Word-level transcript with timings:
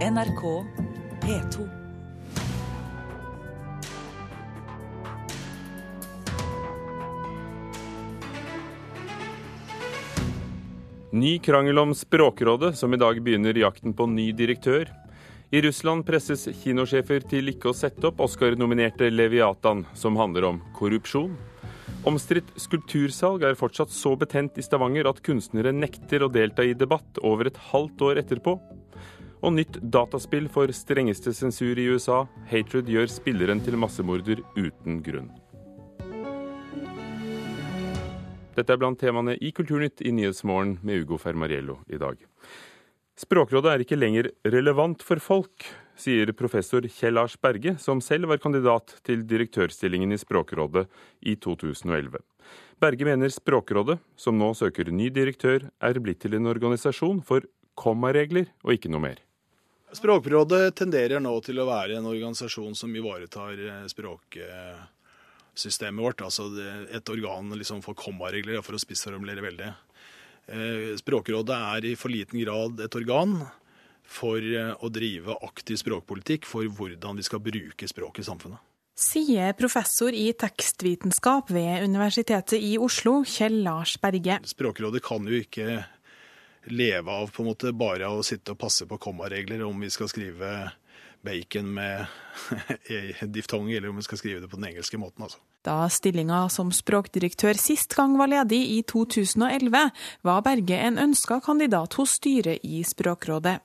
NRK 0.00 0.64
P2. 1.20 1.68
Ny 11.10 11.38
krangel 11.38 11.78
om 11.78 11.94
Språkrådet, 11.94 12.78
som 12.78 12.94
i 12.94 12.96
dag 12.96 13.22
begynner 13.22 13.52
jakten 13.52 13.92
på 13.92 14.06
ny 14.06 14.32
direktør. 14.32 14.88
I 15.50 15.60
Russland 15.60 16.08
presses 16.08 16.48
kinosjefer 16.62 17.20
til 17.20 17.52
ikke 17.52 17.68
å 17.68 17.76
sette 17.76 18.08
opp 18.08 18.24
Oscar-nominerte 18.24 19.12
Leviatan, 19.12 19.84
som 19.92 20.16
handler 20.16 20.48
om 20.48 20.64
korrupsjon. 20.80 21.36
Omstridt 22.08 22.56
skulptursalg 22.56 23.44
er 23.44 23.60
fortsatt 23.66 23.92
så 23.92 24.16
betent 24.16 24.56
i 24.56 24.64
Stavanger 24.64 25.12
at 25.12 25.20
kunstnere 25.20 25.76
nekter 25.76 26.24
å 26.24 26.32
delta 26.32 26.64
i 26.64 26.72
debatt 26.72 27.20
over 27.20 27.52
et 27.52 27.66
halvt 27.68 28.08
år 28.08 28.24
etterpå. 28.24 28.56
Og 29.40 29.54
nytt 29.56 29.78
dataspill 29.80 30.50
for 30.52 30.68
strengeste 30.76 31.32
sensur 31.32 31.78
i 31.80 31.86
USA. 31.88 32.26
Hatred 32.50 32.90
gjør 32.92 33.08
spilleren 33.08 33.62
til 33.64 33.78
massemorder 33.80 34.42
uten 34.58 35.00
grunn. 35.04 35.30
Dette 38.56 38.74
er 38.74 38.80
blant 38.80 38.98
temaene 39.00 39.38
i 39.40 39.52
Kulturnytt 39.56 40.02
i 40.04 40.12
Nyhetsmorgen 40.12 40.76
med 40.84 41.06
Ugo 41.06 41.16
Fermariello 41.22 41.78
i 41.88 42.00
dag. 42.02 42.18
Språkrådet 43.20 43.70
er 43.72 43.84
ikke 43.84 43.98
lenger 43.98 44.30
relevant 44.48 45.04
for 45.04 45.20
folk, 45.20 45.64
sier 45.96 46.32
professor 46.36 46.84
Kjell 46.88 47.16
Lars 47.16 47.36
Berge, 47.40 47.74
som 47.80 48.00
selv 48.04 48.28
var 48.28 48.40
kandidat 48.40 48.96
til 49.04 49.24
direktørstillingen 49.28 50.12
i 50.12 50.20
Språkrådet 50.20 50.86
i 51.28 51.36
2011. 51.36 52.20
Berge 52.80 53.08
mener 53.08 53.32
Språkrådet, 53.32 53.98
som 54.16 54.36
nå 54.40 54.52
søker 54.56 54.92
ny 54.92 55.08
direktør, 55.12 55.68
er 55.80 56.00
blitt 56.00 56.24
til 56.24 56.36
en 56.36 56.48
organisasjon 56.52 57.20
for 57.24 57.44
kommaregler 57.80 58.48
og 58.64 58.76
ikke 58.76 58.92
noe 58.92 59.04
mer. 59.08 59.20
Språkrådet 59.92 60.76
tenderer 60.78 61.20
nå 61.22 61.40
til 61.42 61.58
å 61.58 61.68
være 61.68 61.96
en 61.98 62.06
organisasjon 62.06 62.74
som 62.78 62.94
ivaretar 62.94 63.88
språksystemet 63.90 66.04
vårt. 66.04 66.20
Altså 66.22 66.46
et 66.94 67.08
organ 67.10 67.50
liksom 67.58 67.82
for 67.82 67.94
kommaregler, 67.98 68.62
for 68.62 68.74
å 68.78 68.82
spissformulere 68.82 69.42
veldig. 69.48 69.70
Eh, 70.50 70.96
Språkrådet 70.98 71.56
er 71.56 71.92
i 71.92 71.96
for 71.98 72.10
liten 72.10 72.40
grad 72.42 72.80
et 72.82 72.96
organ 72.98 73.36
for 74.10 74.42
eh, 74.42 74.72
å 74.74 74.90
drive 74.90 75.36
aktiv 75.46 75.78
språkpolitikk 75.78 76.48
for 76.48 76.66
hvordan 76.66 77.20
vi 77.20 77.26
skal 77.26 77.42
bruke 77.44 77.88
språk 77.90 78.18
i 78.18 78.26
samfunnet. 78.26 78.58
Sier 79.00 79.54
professor 79.56 80.12
i 80.12 80.26
tekstvitenskap 80.36 81.48
ved 81.54 81.86
Universitetet 81.86 82.58
i 82.58 82.74
Oslo, 82.76 83.22
Kjell 83.24 83.62
Lars 83.64 83.94
Berge. 84.02 84.42
Språkrådet 84.50 85.00
kan 85.06 85.24
jo 85.24 85.38
ikke 85.40 85.78
leve 86.64 87.10
av 87.10 87.30
på 87.32 87.42
en 87.42 87.50
måte 87.52 87.72
bare 87.72 88.10
å 88.10 88.24
sitte 88.26 88.54
og 88.54 88.60
passe 88.60 88.86
på 88.86 89.00
kommaregler 89.00 89.64
om 89.64 89.80
vi 89.80 89.90
skal 89.90 90.10
skrive 90.12 90.70
bacon 91.20 91.74
med 91.74 92.06
diftong, 93.34 93.72
eller 93.72 93.88
om 93.88 93.96
vi 93.96 94.02
skal 94.02 94.18
skrive 94.18 94.40
det 94.40 94.48
på 94.48 94.56
den 94.56 94.70
engelske 94.72 94.98
måten. 94.98 95.22
altså. 95.22 95.38
Da 95.64 95.84
stillinga 95.92 96.46
som 96.48 96.70
språkdirektør 96.72 97.58
sist 97.60 97.92
gang 97.96 98.14
var 98.16 98.30
ledig, 98.32 98.60
i 98.78 98.78
2011, 98.88 99.90
var 100.24 100.44
Berge 100.46 100.78
en 100.80 100.96
ønska 100.98 101.40
kandidat 101.44 101.98
hos 102.00 102.16
styret 102.16 102.64
i 102.64 102.80
Språkrådet. 102.84 103.58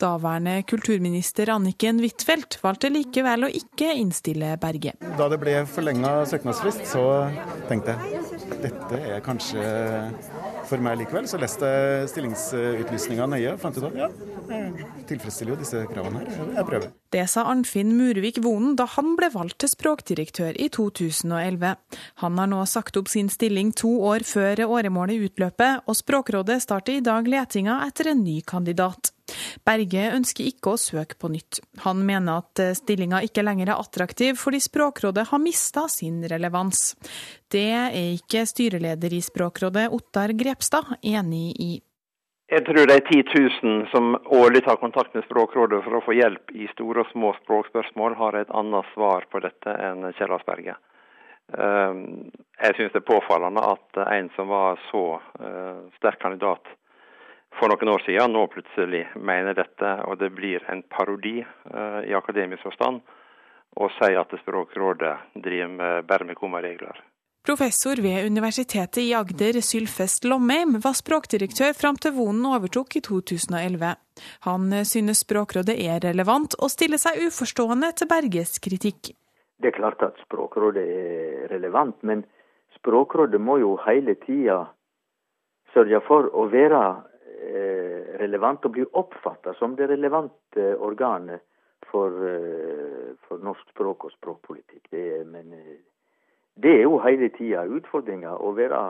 Daværende 0.00 0.62
kulturminister 0.68 1.52
Anniken 1.52 2.00
Huitfeldt 2.00 2.56
valgte 2.64 2.88
likevel 2.92 3.44
å 3.44 3.52
ikke 3.52 3.92
innstille 4.00 4.54
Berge. 4.60 4.96
Da 5.18 5.28
det 5.28 5.40
ble 5.42 5.58
forlenga 5.68 6.16
søknadsfrist, 6.32 6.86
så 6.88 7.04
tenkte 7.68 7.98
jeg 7.98 8.24
dette 8.64 9.04
er 9.04 9.20
kanskje 9.24 9.64
for 10.68 10.82
meg 10.84 10.98
likevel. 11.00 11.28
Så 11.30 11.40
leste 11.40 11.68
jeg 11.68 12.10
stillingsutlysninga 12.12 13.28
nøye 13.30 13.54
og 13.54 13.62
fant 13.62 13.78
ut 13.78 13.88
at 13.88 13.98
ja, 13.98 14.10
jeg 14.50 15.06
tilfredsstiller 15.10 15.54
jo 15.54 15.60
disse 15.62 15.84
kravene 15.90 16.22
her. 16.24 16.52
Jeg 16.58 16.68
prøver. 16.70 16.92
Det 17.14 17.24
sa 17.30 17.46
Arnfinn 17.50 17.94
Murvik 17.98 18.40
Vonen 18.44 18.74
da 18.78 18.88
han 18.96 19.14
ble 19.18 19.30
valgt 19.34 19.60
til 19.62 19.70
språkdirektør 19.70 20.58
i 20.60 20.70
2011. 20.74 21.74
Han 22.24 22.40
har 22.42 22.50
nå 22.50 22.62
sagt 22.70 22.98
opp 23.00 23.10
sin 23.12 23.30
stilling 23.32 23.74
to 23.76 23.92
år 24.10 24.26
før 24.26 24.64
åremålet 24.66 25.28
utløper, 25.30 25.84
og 25.86 25.98
Språkrådet 25.98 26.60
starter 26.64 26.98
i 26.98 27.04
dag 27.04 27.28
letinga 27.30 27.80
etter 27.86 28.12
en 28.12 28.24
ny 28.26 28.40
kandidat. 28.46 29.14
Berge 29.66 30.08
ønsker 30.16 30.48
ikke 30.50 30.74
å 30.74 30.80
søke 30.80 31.18
på 31.20 31.30
nytt. 31.32 31.62
Han 31.84 32.02
mener 32.06 32.42
at 32.42 32.62
stillinga 32.78 33.22
ikke 33.26 33.44
lenger 33.44 33.72
er 33.72 33.80
attraktiv 33.80 34.38
fordi 34.40 34.60
Språkrådet 34.64 35.28
har 35.30 35.42
mista 35.42 35.86
sin 35.92 36.22
relevans. 36.30 36.92
Det 37.50 37.66
er 37.70 38.14
ikke 38.16 38.46
styreleder 38.48 39.14
i 39.14 39.22
Språkrådet, 39.24 39.90
Ottar 39.94 40.34
Grepstad, 40.38 40.96
enig 41.02 41.50
i. 41.60 41.72
Jeg 42.52 42.60
tror 42.66 42.86
det 42.86 42.96
er 42.98 43.06
10 43.08 43.22
000 43.64 43.86
som 43.90 44.16
årlig 44.36 44.60
tar 44.66 44.76
kontakt 44.76 45.14
med 45.16 45.24
Språkrådet 45.24 45.80
for 45.86 45.96
å 45.96 46.02
få 46.04 46.14
hjelp 46.14 46.52
i 46.52 46.68
store 46.74 47.02
og 47.02 47.12
små 47.12 47.32
språkspørsmål, 47.40 48.14
har 48.20 48.36
et 48.36 48.52
annet 48.52 48.90
svar 48.92 49.24
på 49.32 49.40
dette 49.42 49.72
enn 49.88 50.04
Kjell 50.18 50.34
Asperger. 50.36 50.76
Ehm, 51.56 52.28
jeg 52.60 52.76
syns 52.76 52.92
det 52.92 53.00
er 53.00 53.08
påfallende 53.08 53.64
at 53.64 54.00
en 54.04 54.28
som 54.36 54.52
var 54.52 54.78
så 54.90 55.04
eh, 55.40 55.80
sterk 55.98 56.20
kandidat 56.22 56.68
for 57.58 57.70
noen 57.70 57.88
år 57.94 58.02
siden, 58.06 58.34
nå 58.34 58.46
plutselig 58.52 59.04
mener 59.14 59.54
dette, 59.56 59.90
og 60.08 60.18
det 60.18 60.30
blir 60.34 60.64
en 60.70 60.82
parodi 60.90 61.40
uh, 61.44 62.00
i 62.02 62.14
akademisk 62.16 62.66
forstand, 62.66 63.02
å 63.74 63.88
si 63.96 64.14
at 64.14 64.30
Språkrådet 64.42 65.14
driver 65.34 65.70
med, 65.70 66.06
bare 66.06 66.26
med 66.28 66.38
kommaregler. 66.38 67.00
Professor 67.44 68.00
ved 68.00 68.24
Universitetet 68.26 69.02
i 69.02 69.10
Agder, 69.14 69.58
Sylfest 69.60 70.24
Lomheim, 70.24 70.78
var 70.80 70.94
språkdirektør 70.96 71.74
fram 71.76 71.98
til 72.00 72.14
Vonen 72.16 72.46
overtok 72.48 72.96
i 72.96 73.02
2011. 73.04 73.90
Han 74.46 74.78
synes 74.88 75.24
Språkrådet 75.26 75.76
er 75.76 76.00
relevant, 76.06 76.56
og 76.56 76.72
stiller 76.72 77.02
seg 77.02 77.20
uforstående 77.26 77.90
til 77.98 78.08
Berges 78.08 78.56
kritikk. 78.64 79.12
Det 79.60 79.70
er 79.70 79.76
klart 79.76 80.00
at 80.06 80.16
Språkrådet 80.24 80.86
er 80.86 81.50
relevant, 81.52 81.98
men 82.02 82.24
Språkrådet 82.78 83.42
må 83.42 83.58
jo 83.60 83.74
hele 83.84 84.16
tida 84.24 84.62
sørge 85.74 86.00
for 86.06 86.30
å 86.32 86.48
være 86.48 86.80
Eh, 87.13 87.13
relevant 88.20 88.64
og 88.64 88.72
blir 88.76 88.96
oppfatta 88.96 89.54
som 89.58 89.76
det 89.76 89.88
relevante 89.90 90.74
organet 90.78 91.42
for, 91.90 92.10
eh, 92.28 93.14
for, 93.28 93.38
norsk 93.38 93.70
språk 93.70 94.04
og 94.04 94.12
språkpolitikk. 94.12 94.88
Det 94.90 95.26
men 95.26 95.52
eh, 95.52 95.82
det 96.54 96.72
er 96.78 96.82
jo 96.82 97.00
hele 97.02 97.28
tida 97.34 97.64
utfordringa 97.66 98.36
å 98.38 98.52
være 98.54 98.80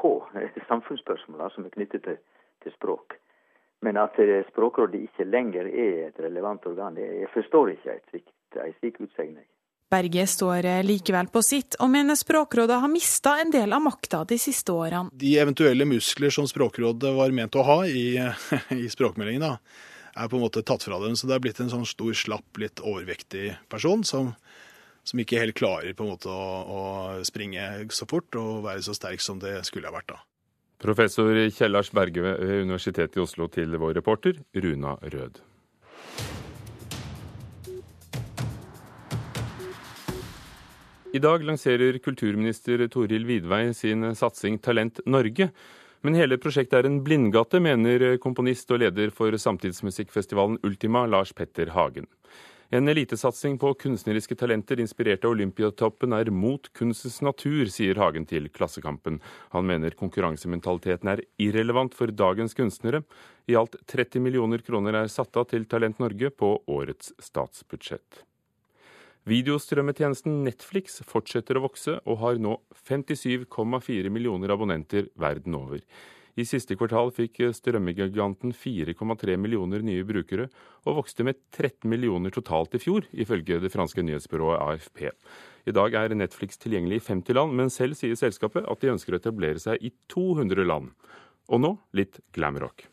på 0.00 0.12
samfunnsspørsmåla 0.70 1.50
som 1.54 1.66
er 1.66 1.74
knyttet 1.74 2.04
til, 2.06 2.18
til, 2.62 2.72
språk. 2.72 3.16
Men 3.80 3.96
at 3.96 4.18
Språkrådet 4.50 5.00
ikke 5.00 5.24
lenger 5.24 5.66
er 5.66 6.08
et 6.08 6.18
relevant 6.20 6.66
organ, 6.66 6.94
det, 6.94 7.06
jeg 7.22 7.30
forstår 7.32 7.70
ikke 7.72 7.94
en 8.60 8.74
slik 8.76 9.00
utsegn. 9.00 9.38
Berge 9.90 10.26
står 10.30 10.68
likevel 10.86 11.26
på 11.34 11.42
sitt, 11.42 11.74
og 11.82 11.90
mener 11.90 12.14
Språkrådet 12.18 12.78
har 12.82 12.90
mista 12.92 13.34
en 13.42 13.50
del 13.50 13.72
av 13.74 13.82
makta 13.82 14.22
de 14.28 14.38
siste 14.38 14.70
årene. 14.70 15.10
De 15.12 15.32
eventuelle 15.42 15.86
muskler 15.88 16.30
som 16.34 16.46
Språkrådet 16.46 17.10
var 17.16 17.34
ment 17.34 17.58
å 17.58 17.66
ha 17.66 17.78
i, 17.88 18.14
i 18.84 18.86
språkmeldingen, 18.92 19.42
da, 19.42 19.56
er 20.14 20.30
på 20.30 20.38
en 20.38 20.44
måte 20.44 20.62
tatt 20.62 20.86
fra 20.86 21.00
dem. 21.02 21.16
Så 21.18 21.26
det 21.26 21.36
er 21.36 21.44
blitt 21.44 21.60
en 21.62 21.72
sånn 21.72 21.86
stor, 21.88 22.14
slapp, 22.14 22.62
litt 22.62 22.82
overvektig 22.82 23.54
person 23.72 24.06
som, 24.06 24.32
som 25.02 25.22
ikke 25.22 25.42
helt 25.42 25.58
klarer 25.58 25.94
på 25.96 26.06
en 26.06 26.14
måte 26.14 26.30
å, 26.30 26.48
å, 26.62 26.82
springe 27.26 27.90
så 27.94 28.06
fort 28.10 28.38
og 28.38 28.66
være 28.68 28.86
så 28.86 28.96
sterk 28.96 29.24
som 29.24 29.42
det 29.42 29.58
skulle 29.68 29.90
ha 29.90 29.96
vært 29.96 30.12
da. 30.14 30.22
Professor 30.80 31.34
Kjellars 31.52 31.90
Berge 31.92 32.22
ved 32.24 32.40
Universitetet 32.64 33.18
i 33.18 33.24
Oslo 33.26 33.50
til 33.52 33.74
vår 33.76 33.98
reporter 33.98 34.38
Runa 34.56 34.96
Rød. 35.02 35.42
I 41.12 41.18
dag 41.18 41.42
lanserer 41.42 41.96
kulturminister 41.98 42.84
Toril 42.88 43.24
Vidvei 43.26 43.72
sin 43.74 44.14
satsing 44.14 44.60
Talent 44.62 45.00
Norge. 45.06 45.48
Men 46.06 46.14
hele 46.14 46.38
prosjektet 46.38 46.76
er 46.78 46.86
en 46.86 47.00
blindgate, 47.02 47.58
mener 47.58 48.14
komponist 48.22 48.70
og 48.70 48.78
leder 48.84 49.10
for 49.10 49.34
samtidsmusikkfestivalen 49.34 50.60
Ultima, 50.62 51.02
Lars 51.10 51.34
Petter 51.34 51.74
Hagen. 51.74 52.06
En 52.70 52.86
elitesatsing 52.86 53.58
på 53.58 53.72
kunstneriske 53.82 54.38
talenter 54.38 54.78
inspirert 54.78 55.26
av 55.26 55.34
Olympiatoppen 55.34 56.14
er 56.14 56.30
mot 56.30 56.70
kunstens 56.78 57.18
natur, 57.26 57.66
sier 57.66 57.98
Hagen 57.98 58.30
til 58.30 58.46
Klassekampen. 58.54 59.18
Han 59.50 59.66
mener 59.66 59.98
konkurransementaliteten 59.98 61.10
er 61.10 61.26
irrelevant 61.42 61.98
for 61.98 62.14
dagens 62.14 62.54
kunstnere. 62.54 63.02
I 63.50 63.58
alt 63.58 63.74
30 63.90 64.22
millioner 64.22 64.62
kroner 64.62 65.02
er 65.02 65.10
satt 65.10 65.34
av 65.34 65.50
til 65.50 65.66
Talent 65.66 65.98
Norge 65.98 66.30
på 66.30 66.54
årets 66.70 67.16
statsbudsjett. 67.18 68.29
Videostrømmetjenesten 69.28 70.38
Netflix 70.46 71.02
fortsetter 71.04 71.58
å 71.58 71.66
vokse, 71.66 71.98
og 72.08 72.22
har 72.22 72.38
nå 72.40 72.54
57,4 72.88 74.08
millioner 74.12 74.54
abonnenter 74.54 75.10
verden 75.20 75.58
over. 75.58 75.82
I 76.40 76.46
siste 76.48 76.76
kvartal 76.78 77.10
fikk 77.12 77.42
strømmegiganten 77.56 78.54
4,3 78.56 79.36
millioner 79.36 79.84
nye 79.84 80.06
brukere, 80.08 80.46
og 80.86 81.00
vokste 81.02 81.26
med 81.26 81.40
13 81.52 81.84
millioner 81.90 82.32
totalt 82.32 82.76
i 82.78 82.80
fjor, 82.80 83.08
ifølge 83.12 83.60
det 83.60 83.72
franske 83.74 84.04
nyhetsbyrået 84.06 84.62
AFP. 84.64 85.10
I 85.68 85.74
dag 85.76 85.98
er 86.00 86.16
Netflix 86.16 86.56
tilgjengelig 86.62 87.02
i 87.02 87.06
50 87.10 87.36
land, 87.36 87.58
men 87.58 87.72
selv 87.74 87.98
sier 87.98 88.16
selskapet 88.16 88.64
at 88.64 88.80
de 88.80 88.94
ønsker 88.94 89.16
å 89.16 89.20
etablere 89.20 89.60
seg 89.60 89.84
i 89.84 89.92
200 90.12 90.64
land. 90.64 90.94
Og 91.50 91.60
nå 91.60 91.74
litt 91.98 92.22
glamrock. 92.32 92.89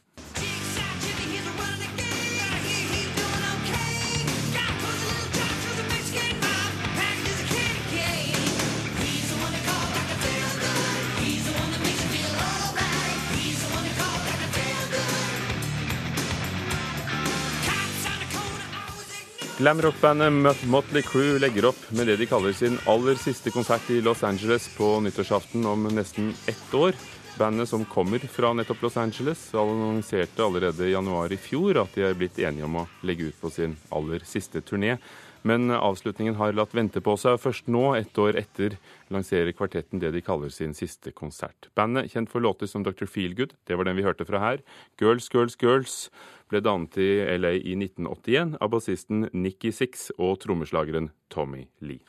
Glamrock-bandet 19.67 20.65
Motley 20.65 21.01
Crew 21.01 21.39
legger 21.39 21.65
opp 21.67 21.79
med 21.91 22.07
det 22.07 22.13
de 22.21 22.25
kaller 22.29 22.53
sin 22.55 22.77
aller 22.87 23.17
siste 23.19 23.51
konsert 23.51 23.89
i 23.91 23.97
Los 23.99 24.21
Angeles 24.23 24.69
på 24.77 24.93
nyttårsaften 25.03 25.65
om 25.67 25.89
nesten 25.91 26.29
ett 26.47 26.71
år. 26.71 26.95
Bandet 27.35 27.67
som 27.67 27.83
kommer 27.85 28.23
fra 28.31 28.53
nettopp 28.55 28.85
Los 28.85 28.95
Angeles, 28.95 29.41
annonserte 29.51 30.45
allerede 30.45 30.87
i 30.87 30.93
januar 30.93 31.35
i 31.35 31.39
fjor 31.49 31.81
at 31.83 31.97
de 31.99 32.05
er 32.07 32.15
blitt 32.15 32.39
enige 32.39 32.63
om 32.63 32.77
å 32.79 32.85
legge 33.03 33.27
ut 33.27 33.41
på 33.41 33.51
sin 33.51 33.75
aller 33.91 34.23
siste 34.23 34.63
turné. 34.63 34.95
Men 35.43 35.67
avslutningen 35.75 36.39
har 36.39 36.55
latt 36.55 36.71
vente 36.75 37.03
på 37.03 37.17
seg. 37.19 37.35
Først 37.39 37.67
nå, 37.67 37.89
ett 37.99 38.15
år 38.23 38.39
etter, 38.39 38.79
lanserer 39.11 39.51
kvartetten 39.51 39.99
det 39.99 40.13
de 40.15 40.23
kaller 40.23 40.51
sin 40.51 40.73
siste 40.79 41.11
konsert. 41.11 41.67
Bandet, 41.75 42.07
kjent 42.15 42.31
for 42.31 42.43
låter 42.43 42.71
som 42.71 42.87
Dr. 42.87 43.05
Feelgood, 43.05 43.51
det 43.67 43.75
var 43.75 43.87
den 43.87 43.99
vi 43.99 44.07
hørte 44.07 44.27
fra 44.27 44.41
her, 44.43 44.63
Girls, 44.99 45.27
Girls, 45.33 45.59
Girls, 45.59 46.07
ble 46.49 46.61
dannet 46.63 46.97
i 47.01 47.09
LA 47.37 47.53
i 47.59 47.75
1981 47.77 48.57
av 48.61 48.71
bassisten 48.73 49.27
Nikki 49.33 49.73
Six 49.75 50.11
og 50.17 50.39
trommeslageren 50.43 51.11
Tommy 51.33 51.67
Lee. 51.79 52.03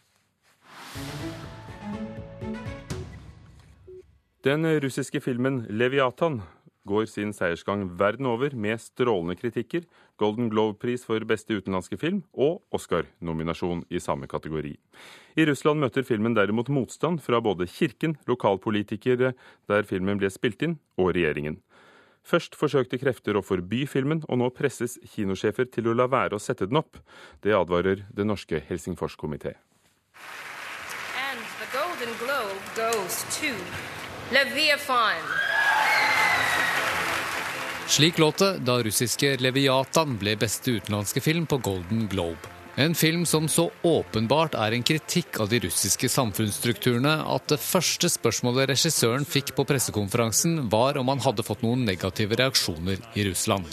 Den 4.46 4.64
russiske 4.81 5.20
filmen 5.20 5.67
'Leviatan' 5.67 6.40
går 6.88 7.06
sin 7.11 7.32
seiersgang 7.37 7.85
verden 8.00 8.26
over 8.26 8.55
med 8.56 8.81
strålende 8.81 9.37
kritikker, 9.37 9.85
Golden 10.17 10.49
Globe-pris 10.52 11.05
for 11.06 11.23
beste 11.29 11.58
utenlandske 11.58 11.99
film 12.00 12.23
og 12.32 12.62
Oscar-nominasjon 12.75 13.84
i 13.91 14.00
samme 14.02 14.29
kategori. 14.31 14.75
I 15.37 15.46
Russland 15.50 15.82
møter 15.84 16.06
filmen 16.06 16.34
derimot 16.34 16.70
motstand 16.73 17.20
fra 17.20 17.43
både 17.44 17.69
kirken, 17.69 18.17
lokalpolitikere 18.26 19.34
der 19.69 19.87
filmen 19.87 20.19
ble 20.19 20.31
spilt 20.32 20.64
inn, 20.64 20.79
og 20.99 21.12
regjeringen. 21.14 21.61
Først 22.29 22.59
forsøkte 22.61 22.99
krefter 23.01 23.39
å 23.39 23.45
forby 23.45 23.87
filmen, 23.89 24.21
og 24.29 24.41
nå 24.43 24.51
presses 24.53 24.99
kinosjefer 25.15 25.71
til 25.73 25.89
å 25.89 25.95
la 25.97 26.09
være 26.13 26.37
å 26.37 26.43
sette 26.43 26.69
den 26.69 26.81
opp. 26.81 27.01
Det 27.41 27.55
advarer 27.57 28.05
det 28.13 28.27
norske 28.29 28.61
Helsingfors-komité. 28.69 29.55
Slik 37.89 38.19
låt 38.21 38.45
det 38.45 38.53
da 38.69 38.77
russiske 38.85 39.33
Leviatan 39.41 40.19
ble 40.21 40.37
beste 40.37 40.77
utenlandske 40.77 41.25
film 41.25 41.49
på 41.49 41.63
Golden 41.65 42.05
Globe. 42.13 42.57
En 42.79 42.95
film 42.95 43.27
som 43.27 43.49
så 43.49 43.71
åpenbart 43.83 44.53
er 44.55 44.77
en 44.77 44.85
kritikk 44.87 45.41
av 45.43 45.49
de 45.51 45.59
russiske 45.65 46.07
samfunnsstrukturene 46.15 47.11
at 47.27 47.49
det 47.51 47.59
første 47.59 48.07
spørsmålet 48.07 48.69
regissøren 48.71 49.27
fikk 49.27 49.51
på 49.57 49.65
pressekonferansen, 49.67 50.61
var 50.71 51.01
om 51.01 51.11
han 51.11 51.25
hadde 51.25 51.43
fått 51.43 51.65
noen 51.67 51.83
negative 51.89 52.39
reaksjoner 52.39 53.03
i 53.19 53.27
Russland. 53.27 53.67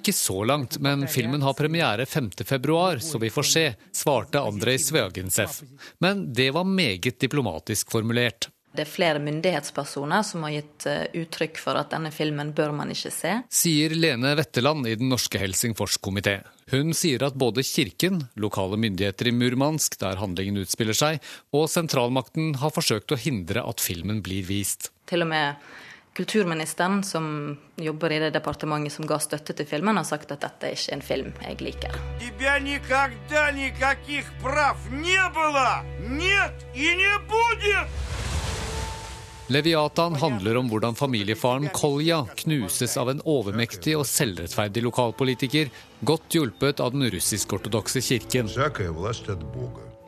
Ikke 0.00 0.16
så 0.16 0.40
langt, 0.48 0.80
men 0.88 1.06
filmen 1.18 1.44
har 1.44 1.60
premiere 1.60 2.08
5.2, 2.08 2.98
så 3.12 3.20
vi 3.20 3.34
får 3.36 3.52
se, 3.52 3.68
svarte 3.92 4.40
Andrej 4.40 4.86
Svjagintsev. 4.88 5.60
Men 6.00 6.30
det 6.32 6.48
var 6.56 6.64
meget 6.64 7.20
diplomatisk 7.20 7.92
formulert. 7.92 8.48
Det 8.76 8.84
er 8.84 8.90
flere 8.90 9.20
myndighetspersoner 9.24 10.24
som 10.26 10.44
har 10.44 10.58
gitt 10.58 10.86
eh, 10.90 11.06
uttrykk 11.22 11.60
for 11.62 11.80
at 11.80 11.94
denne 11.94 12.10
filmen 12.12 12.50
bør 12.56 12.74
man 12.76 12.92
ikke 12.92 13.12
se. 13.14 13.32
Sier 13.48 13.94
Lene 13.96 14.34
Wetteland 14.36 14.88
i 14.90 14.96
Den 15.00 15.08
norske 15.12 15.40
Helsingforskomité. 15.40 16.42
Hun 16.74 16.92
sier 16.98 17.24
at 17.24 17.38
både 17.40 17.64
kirken, 17.64 18.26
lokale 18.36 18.76
myndigheter 18.80 19.30
i 19.30 19.32
Murmansk, 19.32 19.96
der 20.02 20.20
handlingen 20.20 20.60
utspiller 20.60 20.96
seg, 20.98 21.24
og 21.56 21.70
sentralmakten 21.72 22.56
har 22.60 22.74
forsøkt 22.74 23.16
å 23.16 23.20
hindre 23.20 23.64
at 23.64 23.80
filmen 23.80 24.20
blir 24.26 24.44
vist. 24.44 24.90
Til 25.08 25.24
og 25.24 25.32
med 25.32 25.66
Kulturministeren, 26.16 27.02
som 27.04 27.58
jobber 27.76 28.12
i 28.12 28.18
det 28.18 28.30
departementet 28.32 28.94
som 28.94 29.04
ga 29.04 29.18
støtte 29.20 29.52
til 29.52 29.66
filmen, 29.68 29.98
har 30.00 30.06
sagt 30.08 30.30
at 30.32 30.40
dette 30.40 30.70
er 30.70 30.72
ikke 30.72 30.94
en 30.96 31.02
film 31.04 31.34
jeg 31.44 31.60
liker. 31.60 31.98
Leviatan 39.48 40.14
handler 40.14 40.56
om 40.56 40.66
hvordan 40.66 40.96
familiefaren 40.98 41.68
Kolja 41.74 42.24
knuses 42.34 42.96
av 42.98 43.12
en 43.12 43.20
overmektig 43.30 43.94
og 43.94 44.02
selvrettferdig 44.10 44.82
lokalpolitiker, 44.82 45.70
godt 46.02 46.34
hjulpet 46.34 46.82
av 46.82 46.90
den 46.96 47.06
russisk-ortodokse 47.14 48.02
kirken. 48.02 48.50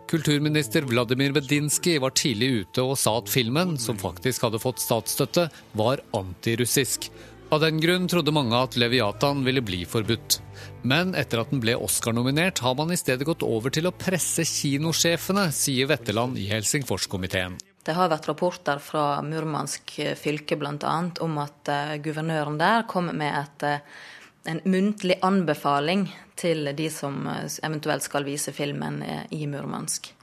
Kulturminister 0.09 0.89
Vladimir 0.91 1.37
Medinsky 1.37 1.99
var 2.03 2.17
tidlig 2.19 2.51
ute 2.65 2.83
og 2.83 2.99
sa 2.99 3.15
at 3.21 3.31
filmen, 3.31 3.77
som 3.79 4.01
faktisk 4.01 4.49
hadde 4.49 4.63
fått 4.63 4.83
statsstøtte, 4.83 5.47
var 5.79 6.03
antirussisk. 6.19 7.07
Av 7.55 7.63
den 7.63 7.79
grunn 7.81 8.11
trodde 8.11 8.35
mange 8.35 8.59
at 8.59 8.75
Leviatan 8.77 9.47
ville 9.47 9.63
bli 9.63 9.85
forbudt. 9.89 10.41
Men 10.83 11.15
etter 11.15 11.45
at 11.45 11.55
den 11.55 11.63
ble 11.63 11.79
Oscar-nominert, 11.79 12.59
har 12.59 12.75
man 12.75 12.91
i 12.91 12.99
stedet 12.99 13.29
gått 13.29 13.47
over 13.47 13.71
til 13.71 13.87
å 13.87 13.95
presse 13.95 14.43
kinosjefene, 14.49 15.47
sier 15.55 15.89
Wetterland 15.95 16.43
i 16.43 16.51
Helsingforskomiteen. 16.51 17.61
Det 17.89 17.97
har 17.97 18.11
vært 18.13 18.29
rapporter 18.29 18.83
fra 18.85 19.23
Murmansk 19.25 19.95
fylke 20.21 20.59
bl.a. 20.61 20.95
om 21.25 21.39
at 21.41 21.73
uh, 21.73 21.97
guvernøren 22.05 22.61
der 22.61 22.85
kom 22.91 23.09
med 23.17 23.33
et 23.33 23.65
uh, 23.65 24.01
en 24.49 24.61
muntlig 24.65 25.19
anbefaling 25.23 26.17
til 26.35 26.71
de 26.77 26.91
som 26.91 27.27
eh, 27.27 27.45
eventuelt 27.63 28.03
skal 28.03 28.25
vise 28.25 28.53
filmen 28.53 29.03
eh, 29.03 29.25
i 29.31 29.47
Murmansk. 29.47 30.15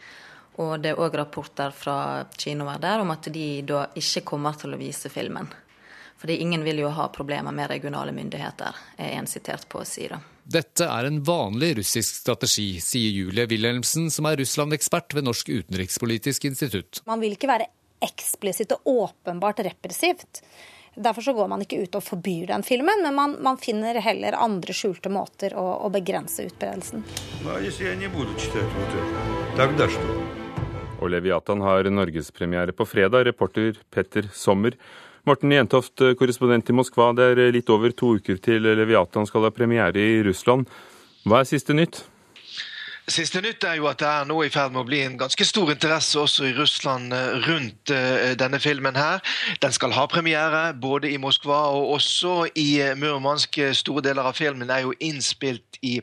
Og 0.64 0.80
det 0.82 0.94
er 0.94 1.02
òg 1.02 1.18
rapporter 1.20 1.76
fra 1.76 2.26
kinoer 2.38 2.80
der 2.82 3.04
om 3.04 3.12
at 3.14 3.30
de 3.34 3.62
da 3.68 3.86
ikke 3.94 4.24
kommer 4.32 4.58
til 4.58 4.74
å 4.74 4.80
vise 4.82 5.12
filmen. 5.14 5.52
Fordi 6.18 6.40
ingen 6.42 6.64
vil 6.64 6.80
jo 6.82 6.94
ha 6.96 7.10
problemer 7.14 7.54
med 7.54 7.70
regionale 7.70 8.16
myndigheter, 8.16 8.74
er 8.98 9.18
en 9.20 9.28
sitert 9.28 9.68
på 9.70 9.84
å 9.84 9.86
si 9.86 10.08
det. 10.10 10.22
Dette 10.46 10.86
er 10.86 11.08
en 11.08 11.24
vanlig 11.26 11.72
russisk 11.80 12.20
strategi, 12.20 12.76
sier 12.78 13.10
Julie 13.10 13.48
Wilhelmsen, 13.50 14.12
som 14.14 14.28
er 14.30 14.38
Russland-ekspert 14.38 15.16
ved 15.18 15.26
Norsk 15.26 15.50
utenrikspolitisk 15.50 16.46
institutt. 16.46 17.02
Man 17.10 17.24
vil 17.24 17.34
ikke 17.34 17.50
være 17.50 17.66
eksplisitt 18.06 18.76
og 18.76 18.92
åpenbart 18.92 19.64
repressivt. 19.66 20.44
Derfor 20.96 21.26
så 21.26 21.34
går 21.34 21.50
man 21.50 21.66
ikke 21.66 21.80
ut 21.82 21.98
og 21.98 22.06
forbyr 22.06 22.52
den 22.54 22.64
filmen, 22.64 23.02
men 23.04 23.18
man, 23.18 23.34
man 23.44 23.58
finner 23.58 23.98
heller 24.06 24.38
andre 24.38 24.76
skjulte 24.78 25.10
måter 25.10 25.58
å, 25.58 25.66
å 25.88 25.90
begrense 25.92 26.46
utbredelsen. 26.46 27.02
Og 30.96 31.10
Leviatan 31.12 31.66
har 31.66 31.90
norgespremiere 31.90 32.78
på 32.78 32.86
fredag. 32.88 33.26
Reporter 33.28 33.82
Petter 33.90 34.30
Sommer. 34.32 34.78
Morten 35.26 35.50
Jentoft, 35.50 35.98
korrespondent 36.20 36.70
i 36.70 36.74
Moskva. 36.78 37.08
Det 37.18 37.26
er 37.34 37.40
litt 37.56 37.70
over 37.74 37.90
to 37.98 38.12
uker 38.20 38.38
til 38.38 38.68
Leviatan 38.78 39.26
skal 39.26 39.48
ha 39.48 39.50
premiere 39.50 39.98
i 39.98 40.20
Russland. 40.26 40.70
Hva 41.26 41.40
er 41.42 41.48
siste 41.50 41.74
nytt? 41.74 42.04
Siste 43.06 43.38
nytt 43.38 43.62
er 43.62 43.76
jo 43.78 43.86
at 43.86 44.00
det 44.02 44.08
er 44.10 44.24
nå 44.26 44.40
i 44.42 44.50
ferd 44.50 44.72
med 44.74 44.82
å 44.82 44.88
bli 44.88 45.04
en 45.06 45.18
ganske 45.20 45.46
stor 45.46 45.70
interesse 45.70 46.18
også 46.18 46.48
i 46.48 46.54
Russland 46.58 47.14
eh, 47.14 47.36
rundt 47.46 47.92
uh, 47.94 48.32
denne 48.34 48.58
filmen 48.58 48.98
her. 48.98 49.20
Den 49.62 49.76
skal 49.76 49.94
ha 49.94 50.08
premiere 50.10 50.72
både 50.82 51.12
i 51.14 51.20
Moskva 51.22 51.60
og 51.76 51.92
også 52.00 52.48
i 52.58 52.80
eh, 52.82 52.96
Murmansk. 52.98 53.60
Store 53.78 54.02
deler 54.08 54.26
av 54.26 54.34
filmen 54.40 54.74
er 54.74 54.88
jo 54.88 54.96
innspilt 54.98 55.78
i 55.86 56.00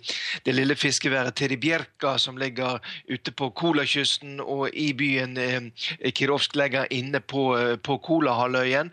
det 0.46 0.54
lille 0.54 0.76
fiskeværet 0.78 1.34
Teribjerka, 1.40 2.12
som 2.22 2.38
ligger 2.38 2.78
ute 3.10 3.34
på 3.34 3.50
Kolakysten, 3.50 4.38
og 4.38 4.70
i 4.70 4.92
byen 4.94 5.34
Kirovsk 6.14 6.54
ligger 6.60 6.86
inne 6.94 7.18
på, 7.18 7.48
på 7.82 7.96
Kolahalvøyen. 8.04 8.92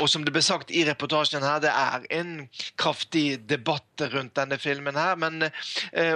og 0.00 0.08
som 0.10 0.24
det 0.24 0.32
ble 0.34 0.42
sagt 0.42 0.72
i 0.74 0.82
reportasjen 0.88 1.44
her, 1.44 1.60
det 1.62 1.70
er 1.70 2.08
en 2.18 2.48
kraftig 2.80 3.44
debatt 3.46 4.02
rundt 4.14 4.34
denne 4.40 4.58
filmen 4.58 4.98
her. 4.98 5.14
men 5.20 5.44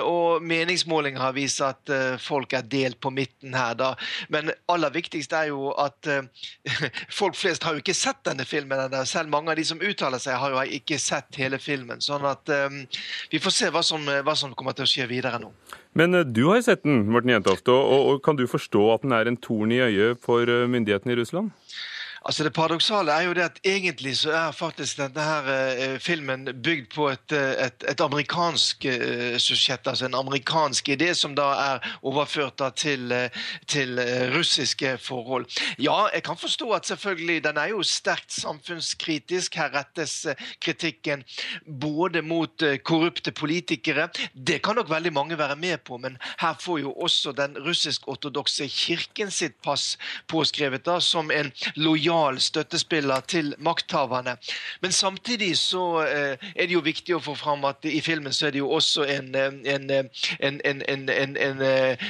og 0.03 0.48
meningsmålinger 0.49 1.21
har 1.23 1.35
vist 1.37 1.63
at 1.65 1.93
uh, 1.93 2.17
folk 2.21 2.55
er 2.57 2.67
delt 2.67 2.99
på 3.03 3.13
midten 3.15 3.57
her, 3.57 3.75
da. 3.79 3.93
Men 4.33 4.53
aller 4.73 4.93
viktigst 4.95 5.35
er 5.37 5.51
jo 5.51 5.73
at 5.79 6.09
uh, 6.11 6.27
folk 7.21 7.37
flest 7.39 7.67
har 7.67 7.77
jo 7.77 7.83
ikke 7.85 7.97
sett 7.97 8.23
denne 8.29 8.47
filmen 8.49 8.81
ennå. 8.87 9.05
Selv 9.09 9.33
mange 9.33 9.53
av 9.53 9.61
de 9.61 9.67
som 9.69 9.83
uttaler 9.83 10.23
seg, 10.23 10.39
har 10.41 10.57
jo 10.57 10.81
ikke 10.81 11.01
sett 11.03 11.39
hele 11.41 11.61
filmen. 11.63 12.03
Sånn 12.05 12.27
at 12.29 12.51
um, 12.69 12.81
vi 13.33 13.43
får 13.43 13.57
se 13.59 13.73
hva 13.75 13.85
som, 13.87 14.05
hva 14.05 14.37
som, 14.39 14.57
kommer 14.59 14.77
til 14.77 14.89
å 14.89 14.91
skje 14.91 15.09
videre 15.11 15.39
nå. 15.43 15.53
Men 15.99 16.23
du 16.33 16.45
har 16.49 16.61
sett 16.65 16.85
den, 16.87 17.05
Morten 17.13 17.33
Jentoft. 17.33 17.69
Og, 17.69 17.79
og, 17.79 18.09
og, 18.13 18.25
kan 18.25 18.39
du 18.39 18.47
forstå 18.51 18.89
at 18.95 19.07
den 19.07 19.15
er 19.17 19.29
en 19.29 19.39
torn 19.41 19.73
i 19.75 19.83
øyet 19.85 20.21
for 20.25 20.47
myndighetene 20.47 21.15
i 21.15 21.21
Russland? 21.21 21.55
Altså 22.29 22.45
Det 22.45 22.53
paradoksale 22.53 23.13
er 23.13 23.23
jo 23.25 23.33
det 23.33 23.45
at 23.47 23.59
egentlig 23.65 24.11
så 24.21 24.33
er 24.37 24.51
faktisk 24.53 24.99
denne 25.01 25.23
her 25.25 25.47
uh, 25.49 25.95
filmen 25.99 26.43
bygd 26.65 26.91
på 26.93 27.07
et, 27.09 27.33
eh, 27.33 27.55
et, 27.65 27.85
et 27.89 28.01
amerikansk 28.05 28.85
susjett, 29.41 29.89
altså 29.89 30.05
en 30.05 30.17
amerikansk 30.19 30.91
idé 30.93 31.15
som 31.17 31.33
da 31.35 31.47
er 31.63 31.87
overført 32.03 32.59
da 32.61 32.69
til, 32.77 33.09
uh, 33.09 33.55
til 33.67 33.97
russiske 34.35 34.99
forhold. 35.01 35.47
Ja, 35.81 36.11
jeg 36.13 36.23
kan 36.27 36.37
forstå 36.37 36.69
at 36.77 36.91
selvfølgelig 36.91 37.45
den 37.45 37.57
er 37.57 37.73
jo 37.73 37.81
sterkt 37.83 38.33
samfunnskritisk. 38.37 39.57
Her 39.57 39.73
rettes 39.79 40.27
kritikken 40.61 41.25
både 41.81 42.23
mot 42.23 42.63
korrupte 42.85 43.33
politikere. 43.33 44.11
Det 44.35 44.61
kan 44.63 44.77
nok 44.77 44.91
veldig 44.91 45.13
mange 45.13 45.39
være 45.39 45.57
med 45.57 45.79
på, 45.79 45.97
men 45.97 46.21
her 46.45 46.61
får 46.61 46.79
jo 46.85 46.93
også 46.93 47.33
den 47.33 47.57
russisk-ortodokse 47.65 48.69
kirken 48.69 49.31
sitt 49.33 49.57
pass 49.65 49.97
påskrevet 50.29 50.85
da 50.85 51.01
som 51.01 51.33
en 51.33 51.53
lojal 51.77 52.18
moral 52.19 52.41
støttespiller 52.41 53.21
til 53.31 53.55
makthaverne. 53.59 54.37
Men 54.81 54.93
samtidig 54.93 55.59
så 55.59 56.03
er 56.03 56.67
det 56.67 56.75
jo 56.75 56.83
viktig 56.85 57.17
å 57.17 57.23
få 57.23 57.35
fram 57.39 57.65
at 57.69 57.85
i 57.89 58.01
filmen 58.05 58.33
så 58.35 58.49
er 58.49 58.57
det 58.57 58.63
jo 58.63 58.71
også 58.75 59.07
en, 59.09 59.35
en, 59.35 59.91
en, 60.41 60.61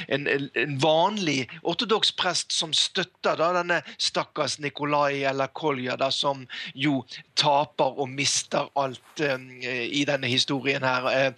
en 0.09 0.75
vanlig 0.81 1.39
ortodoks 1.63 2.11
prest 2.17 2.53
som 2.55 2.73
støtter 2.73 3.37
da 3.39 3.51
denne 3.59 3.81
stakkars 3.97 4.59
Nikolai 4.63 5.23
eller 5.29 5.51
Kolja, 5.53 5.97
da, 5.99 6.09
som 6.11 6.45
jo 6.73 7.03
taper 7.39 7.99
og 7.99 8.09
mister 8.11 8.69
alt 8.79 9.23
i 9.23 10.03
denne 10.07 10.29
historien 10.29 10.83
her. 10.85 11.33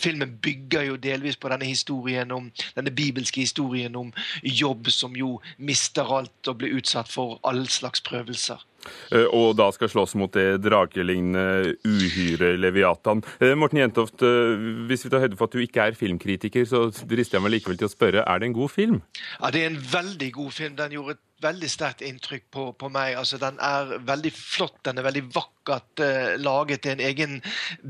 Filmen 0.00 0.36
bygger 0.42 0.88
jo 0.90 0.98
delvis 1.00 1.38
på 1.40 1.50
denne 1.52 1.68
historien 1.68 2.32
om, 2.34 2.50
denne 2.76 2.94
bibelske 2.94 3.44
historien 3.44 3.96
om 3.98 4.12
jobb 4.42 4.90
som 4.92 5.16
jo 5.16 5.36
mister 5.58 6.08
alt 6.18 6.50
og 6.50 6.60
blir 6.62 6.78
utsatt 6.78 7.10
for 7.12 7.38
all 7.48 7.64
slags 7.70 8.02
prøvelser. 8.08 8.64
Og 9.36 9.52
da 9.58 9.68
skal 9.74 9.90
slåss 9.90 10.14
mot 10.20 10.32
det 10.32 10.62
dragelignende 10.64 11.74
uhyret 11.84 12.60
Leviatan. 12.62 13.20
Morten 13.58 13.82
Jentoft, 13.82 14.22
hvis 14.88 15.04
vi 15.04 15.12
tar 15.12 15.24
høyde 15.24 15.36
for 15.36 15.50
at 15.50 15.56
du 15.56 15.64
ikke 15.64 15.88
er 15.90 15.98
filmkritiker, 15.98 16.64
så 16.68 16.86
drister 16.88 17.38
jeg 17.38 17.44
meg 17.44 17.56
likevel 17.56 17.80
til 17.80 17.90
å 17.90 17.92
spørre, 17.92 18.24
er 18.24 18.40
det 18.40 18.48
en 18.48 18.56
god 18.56 18.72
film? 18.72 19.00
Ja, 19.40 19.50
det 19.52 19.64
er 19.64 19.72
en 19.72 19.82
veldig 19.92 20.30
god 20.38 20.54
film. 20.56 20.78
Den 20.78 20.94
gjorde 20.94 21.18
et 21.18 21.24
veldig 21.42 21.70
sterkt 21.70 22.02
inntrykk 22.06 22.48
på, 22.54 22.64
på, 22.78 22.90
meg. 22.92 23.14
Altså, 23.18 23.38
den 23.42 23.58
er 23.62 23.98
veldig 24.06 24.32
flott, 24.34 24.78
den 24.86 24.98
er 24.98 25.06
veldig 25.06 25.24
vakkert 25.34 25.57
uh, 25.70 26.36
laget. 26.40 26.86
Er 26.86 26.96
en 26.96 27.00
egen 27.00 27.42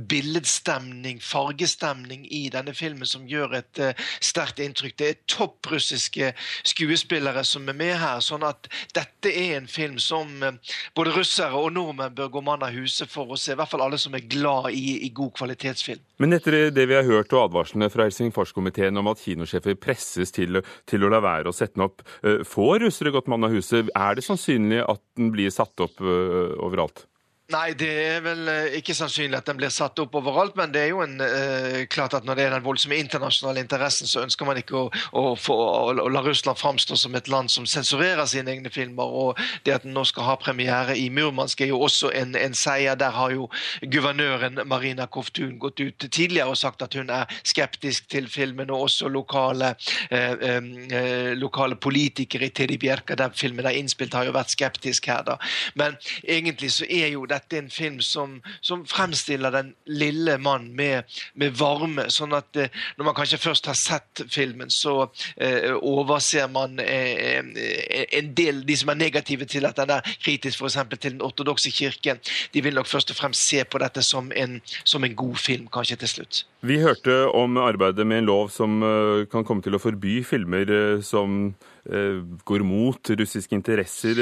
billedstemning, 0.08 1.20
fargestemning 1.22 2.26
i 2.32 2.48
denne 2.52 2.74
filmen 2.74 3.08
som 3.08 3.26
gjør 3.28 3.58
et 3.60 3.82
uh, 3.82 4.08
sterkt 4.24 4.62
inntrykk. 4.62 4.96
Det 4.98 5.08
er 5.08 5.20
topp 5.30 5.70
russiske 5.72 6.32
skuespillere 6.66 7.44
som 7.44 7.68
er 7.68 7.78
med 7.78 7.94
her. 7.98 8.20
sånn 8.24 8.46
at 8.46 8.68
dette 8.96 9.32
er 9.32 9.56
en 9.58 9.68
film 9.70 9.98
som 10.02 10.30
uh, 10.42 10.52
både 10.96 11.14
russere 11.16 11.58
og 11.58 11.72
nordmenn 11.76 12.16
bør 12.16 12.32
gå 12.38 12.44
mann 12.44 12.64
av 12.66 12.74
huset 12.76 13.10
for 13.10 13.30
å 13.32 13.38
se. 13.38 13.52
I 13.54 13.58
hvert 13.60 13.70
fall 13.72 13.84
alle 13.86 14.00
som 14.00 14.14
er 14.14 14.26
glad 14.26 14.70
i, 14.72 14.98
i 15.06 15.12
god 15.14 15.34
kvalitetsfilm. 15.38 16.02
Men 16.18 16.34
etter 16.34 16.70
det 16.74 16.88
vi 16.90 16.96
har 16.96 17.06
hørt 17.06 17.32
og 17.32 17.44
advarslene 17.46 17.90
fra 17.92 18.08
Helsingforskomiteen 18.08 18.98
om 18.98 19.10
at 19.12 19.22
kinosjefer 19.22 19.78
presses 19.78 20.34
til, 20.34 20.62
til 20.88 21.04
å 21.06 21.12
la 21.12 21.20
være 21.22 21.52
å 21.52 21.54
sette 21.54 21.78
den 21.78 21.86
opp, 21.86 22.02
får 22.48 22.82
russere 22.82 23.12
gått 23.14 23.28
mann 23.30 23.46
av 23.46 23.54
huset. 23.54 23.92
Er 23.94 24.18
det 24.18 24.24
sannsynlig 24.26 24.82
at 24.82 25.02
den 25.18 25.30
blir 25.34 25.52
satt 25.54 25.78
opp 25.84 26.02
overalt? 26.02 27.06
Nei, 27.48 27.70
det 27.80 27.88
er 27.88 28.18
vel 28.20 28.48
eh, 28.52 28.74
ikke 28.76 28.92
sannsynlig 28.92 29.38
at 29.38 29.46
den 29.48 29.56
blir 29.56 29.70
satt 29.72 29.96
opp 30.02 30.18
overalt. 30.18 30.52
Men 30.58 30.68
det 30.68 30.82
er 30.82 30.90
jo 30.90 30.98
en, 31.00 31.14
eh, 31.24 31.86
klart 31.88 32.12
at 32.12 32.26
når 32.28 32.36
det 32.36 32.42
er 32.44 32.50
den 32.52 32.64
voldsomme 32.66 32.98
internasjonale 33.00 33.62
interessen, 33.64 34.04
så 34.04 34.20
ønsker 34.20 34.44
man 34.44 34.58
ikke 34.60 34.74
å, 34.76 34.82
å, 35.16 35.22
få, 35.32 35.56
å, 35.56 35.94
å 36.04 36.10
la 36.12 36.20
Russland 36.26 36.60
framstå 36.60 36.98
som 37.00 37.16
et 37.16 37.30
land 37.32 37.48
som 37.48 37.64
sensurerer 37.64 38.28
sine 38.28 38.52
egne 38.52 38.68
filmer. 38.68 39.08
Og 39.08 39.40
det 39.64 39.78
at 39.78 39.86
den 39.86 39.96
nå 39.96 40.04
skal 40.10 40.26
ha 40.26 40.34
premiere 40.42 40.92
i 41.00 41.06
Murmansk 41.08 41.62
er 41.64 41.70
jo 41.70 41.78
også 41.86 42.10
en, 42.20 42.36
en 42.36 42.58
seier. 42.58 42.98
Der 43.00 43.16
har 43.16 43.32
jo 43.32 43.48
guvernøren 43.80 44.60
Marina 44.68 45.08
Koftun 45.08 45.56
gått 45.56 45.80
ut 45.80 46.04
tidligere 46.04 46.52
og 46.52 46.60
sagt 46.60 46.84
at 46.84 46.98
hun 47.00 47.08
er 47.08 47.32
skeptisk 47.48 48.12
til 48.12 48.28
filmen. 48.28 48.68
Og 48.68 48.90
også 48.90 49.08
lokale, 49.08 49.72
eh, 50.12 50.36
eh, 50.44 51.32
lokale 51.40 51.80
politikere 51.80 52.52
i 52.52 52.52
Teribjerka, 52.60 53.16
der 53.16 53.32
filmen 53.32 53.72
er 53.72 53.80
innspilt, 53.80 54.20
har 54.20 54.28
jo 54.28 54.36
vært 54.36 54.52
skeptisk 54.52 55.08
her, 55.08 55.24
da. 55.32 55.40
Men 55.80 55.96
egentlig 56.28 56.74
så 56.76 56.84
er 56.84 57.08
jo 57.16 57.24
det 57.24 57.37
dette 57.38 57.58
en 57.58 57.70
film 57.70 58.00
som, 58.04 58.38
som 58.60 58.84
fremstiller 58.86 59.54
den 59.54 59.72
lille 59.86 60.38
mann 60.38 60.70
med, 60.76 61.04
med, 61.34 61.54
varme. 61.58 62.08
Sånn 62.12 62.34
at 62.36 62.58
eh, 62.58 62.72
når 62.98 63.08
man 63.08 63.16
kanskje 63.16 63.40
først 63.40 63.68
har 63.70 63.78
sett 63.78 64.24
filmen, 64.32 64.70
så 64.72 65.08
eh, 65.36 65.72
overser 65.74 66.48
man 66.52 66.78
eh, 66.82 67.38
eh, 67.38 68.04
en 68.18 68.32
del 68.36 68.62
de 68.68 68.76
som 68.78 68.92
er 68.92 69.00
negative 69.00 69.48
til 69.48 69.68
at 69.68 69.78
den 69.78 69.94
er 69.98 70.14
kritisk 70.22 70.62
f.eks. 70.62 70.78
til 70.96 71.16
den 71.16 71.24
ortodokse 71.24 71.72
kirken. 71.74 72.22
De 72.54 72.64
vil 72.64 72.78
nok 72.78 72.90
først 72.90 73.12
og 73.14 73.20
fremst 73.20 73.46
se 73.48 73.64
på 73.64 73.80
dette 73.82 74.04
som 74.06 74.32
en, 74.34 74.58
som 74.84 75.04
en 75.04 75.16
god 75.18 75.38
film, 75.40 75.68
kanskje 75.72 76.00
til 76.02 76.14
slutt. 76.16 76.44
Vi 76.66 76.80
hørte 76.82 77.28
om 77.38 77.58
arbeidet 77.62 78.06
med 78.06 78.24
en 78.24 78.30
lov 78.32 78.52
som 78.54 78.80
eh, 78.82 79.26
kan 79.30 79.46
komme 79.46 79.64
til 79.64 79.78
å 79.78 79.82
forby 79.82 80.20
filmer 80.26 80.70
som 81.06 81.52
går 81.88 82.62
mot 82.68 83.10
russiske 83.16 83.54
interesser. 83.56 84.18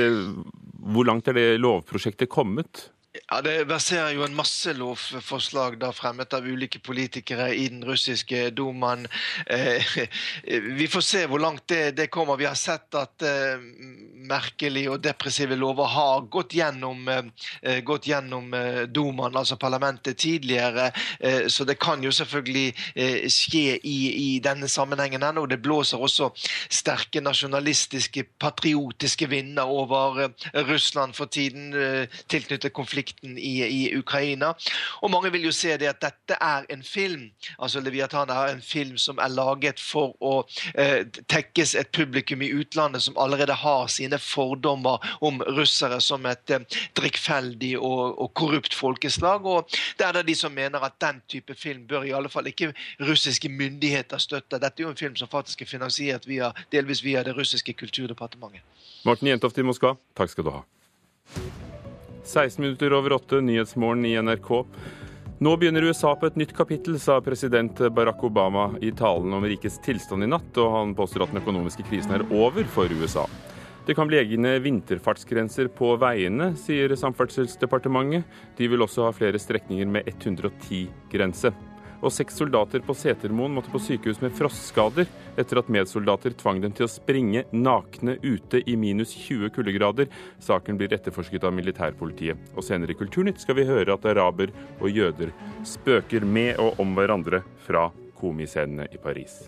Hvor 0.86 1.08
langt 1.08 1.26
er 1.26 1.34
det 1.34 1.46
lovprosjektet 1.58 2.30
kommet? 2.30 2.84
Ja, 3.30 3.40
Det 3.42 3.64
verserer 3.68 4.12
jo 4.14 4.24
en 4.24 4.34
masse 4.36 4.72
lovforslag 4.76 5.76
da 5.80 5.90
fremmet 5.94 6.34
av 6.36 6.46
ulike 6.46 6.80
politikere 6.82 7.48
i 7.54 7.68
den 7.70 7.84
russiske 7.86 8.50
dumaen. 8.56 9.06
Eh, 9.46 9.84
vi 10.80 10.88
får 10.90 11.04
se 11.04 11.22
hvor 11.30 11.40
langt 11.42 11.66
det, 11.70 11.96
det, 11.96 12.08
kommer. 12.12 12.36
Vi 12.36 12.48
har 12.48 12.58
sett 12.58 12.94
at 12.98 13.22
eh, 13.26 13.62
merkelige 14.26 14.92
og 14.92 15.02
depressive 15.04 15.56
lover 15.58 15.90
har 15.92 16.26
gått 16.32 16.56
gjennom, 16.58 17.08
eh, 17.08 17.80
gått 17.86 18.08
gjennom 18.10 18.54
eh, 18.54 18.82
dumaen, 18.90 19.36
altså 19.36 19.58
parlamentet, 19.60 20.18
tidligere. 20.18 20.90
Eh, 21.20 21.46
så 21.48 21.64
det 21.64 21.78
kan 21.82 22.02
jo 22.04 22.12
selvfølgelig 22.14 22.74
eh, 22.94 23.28
skje 23.32 23.78
i, 23.78 23.96
i, 24.10 24.28
denne 24.44 24.68
sammenhengen 24.68 25.24
ennå. 25.26 25.46
Det 25.46 25.60
blåser 25.62 26.02
også 26.02 26.32
sterke 26.68 27.22
nasjonalistiske, 27.24 28.26
patriotiske 28.42 29.30
vinder 29.30 29.70
over 29.70 30.28
Russland 30.66 31.14
for 31.16 31.30
tiden 31.30 31.72
tilknyttet 32.30 32.74
konflikt 32.74 33.05
konflikten 33.06 33.38
i, 33.38 33.64
i, 33.64 33.96
Ukraina. 33.98 34.54
Og 35.02 35.10
mange 35.10 35.30
vil 35.32 35.44
jo 35.44 35.52
se 35.52 35.76
det 35.76 35.88
at 35.88 36.00
dette 36.00 36.36
er 36.40 36.66
en 36.70 36.82
film 36.82 37.30
altså 37.58 37.80
Leviathan 37.80 38.28
er 38.30 38.54
en 38.54 38.62
film 38.62 38.96
som 38.98 39.18
er 39.18 39.28
laget 39.28 39.80
for 39.80 40.14
å 40.20 40.46
eh, 40.74 41.06
tekkes 41.28 41.74
et 41.74 41.90
publikum 41.92 42.42
i 42.42 42.52
utlandet 42.52 43.02
som 43.02 43.16
allerede 43.18 43.52
har 43.52 43.88
sine 43.88 44.18
fordommer 44.18 44.98
om 45.20 45.42
russere 45.56 46.00
som 46.00 46.26
et 46.26 46.50
eh, 46.50 46.64
drikkfeldig 46.96 47.76
og, 47.78 48.18
og, 48.18 48.32
korrupt 48.34 48.74
folkeslag. 48.74 49.46
Og 49.46 49.70
det 49.98 50.06
er 50.06 50.12
det 50.12 50.26
de 50.28 50.34
som 50.34 50.52
mener 50.52 50.82
at 50.82 50.98
den 51.00 51.22
type 51.28 51.54
film 51.54 51.86
bør 51.86 52.04
i 52.04 52.14
alle 52.16 52.28
fall 52.28 52.46
ikke 52.46 52.72
russiske 53.00 53.48
myndigheter 53.48 54.18
støtte. 54.18 54.60
Dette 54.60 54.82
er 54.82 54.88
jo 54.88 54.94
en 54.94 54.98
film 54.98 55.16
som 55.16 55.30
faktisk 55.30 55.62
er 55.62 55.70
finansiert 55.70 56.26
via, 56.28 56.52
delvis 56.72 57.04
via 57.04 57.22
det 57.24 57.36
russiske 57.36 57.72
kulturdepartementet. 57.72 58.62
Morten 59.06 59.30
Jentoft 59.30 59.58
i 59.58 59.64
Moskva, 59.66 59.96
takk 60.18 60.32
skal 60.32 60.48
du 60.48 60.52
ha. 60.58 60.66
16 62.26 62.62
minutter 62.62 62.92
over 62.92 63.12
åtte, 63.12 63.40
Nyhetsmorgen 63.40 64.04
i 64.04 64.16
NRK. 64.22 64.66
Nå 65.38 65.56
begynner 65.56 65.84
USA 65.86 66.14
på 66.16 66.26
et 66.26 66.38
nytt 66.40 66.52
kapittel, 66.56 66.98
sa 67.00 67.20
president 67.20 67.78
Barack 67.94 68.24
Obama 68.24 68.70
i 68.82 68.90
talen 68.90 69.34
om 69.36 69.44
rikets 69.46 69.78
tilstand 69.84 70.26
i 70.26 70.30
natt, 70.32 70.50
og 70.58 70.72
han 70.74 70.94
påstår 70.98 71.26
at 71.26 71.34
den 71.34 71.42
økonomiske 71.42 71.86
krisen 71.86 72.16
er 72.16 72.24
over 72.34 72.66
for 72.72 72.90
USA. 72.90 73.26
Det 73.86 73.94
kan 73.94 74.10
bli 74.10 74.18
egne 74.18 74.56
vinterfartsgrenser 74.64 75.70
på 75.76 75.92
veiene, 76.02 76.50
sier 76.58 76.90
Samferdselsdepartementet. 76.98 78.26
De 78.58 78.66
vil 78.72 78.82
også 78.82 79.06
ha 79.06 79.14
flere 79.14 79.38
strekninger 79.38 79.86
med 79.86 80.10
110-grense 80.16 81.54
og 82.02 82.12
seks 82.14 82.38
soldater 82.40 82.82
på 82.84 82.94
Setermoen 82.96 83.54
måtte 83.56 83.72
på 83.72 83.80
sykehus 83.82 84.20
med 84.22 84.34
frostskader 84.36 85.08
etter 85.40 85.60
at 85.60 85.70
medsoldater 85.72 86.36
tvang 86.38 86.62
dem 86.64 86.74
til 86.76 86.86
å 86.86 86.92
springe 86.92 87.44
nakne 87.52 88.16
ute 88.22 88.62
i 88.64 88.76
minus 88.80 89.14
20 89.16 89.52
kuldegrader. 89.56 90.10
Saken 90.42 90.78
blir 90.80 90.94
etterforsket 90.96 91.46
av 91.46 91.54
militærpolitiet. 91.56 92.54
Og 92.56 92.64
senere 92.66 92.94
i 92.94 92.98
Kulturnytt 92.98 93.42
skal 93.42 93.60
vi 93.60 93.68
høre 93.68 93.96
at 93.96 94.08
araber 94.08 94.54
og 94.80 94.88
jøder 94.92 95.34
spøker 95.66 96.26
med 96.26 96.56
og 96.62 96.80
om 96.82 96.96
hverandre 96.96 97.44
fra 97.66 97.90
komiscenene 98.16 98.88
i 98.92 99.00
Paris. 99.02 99.46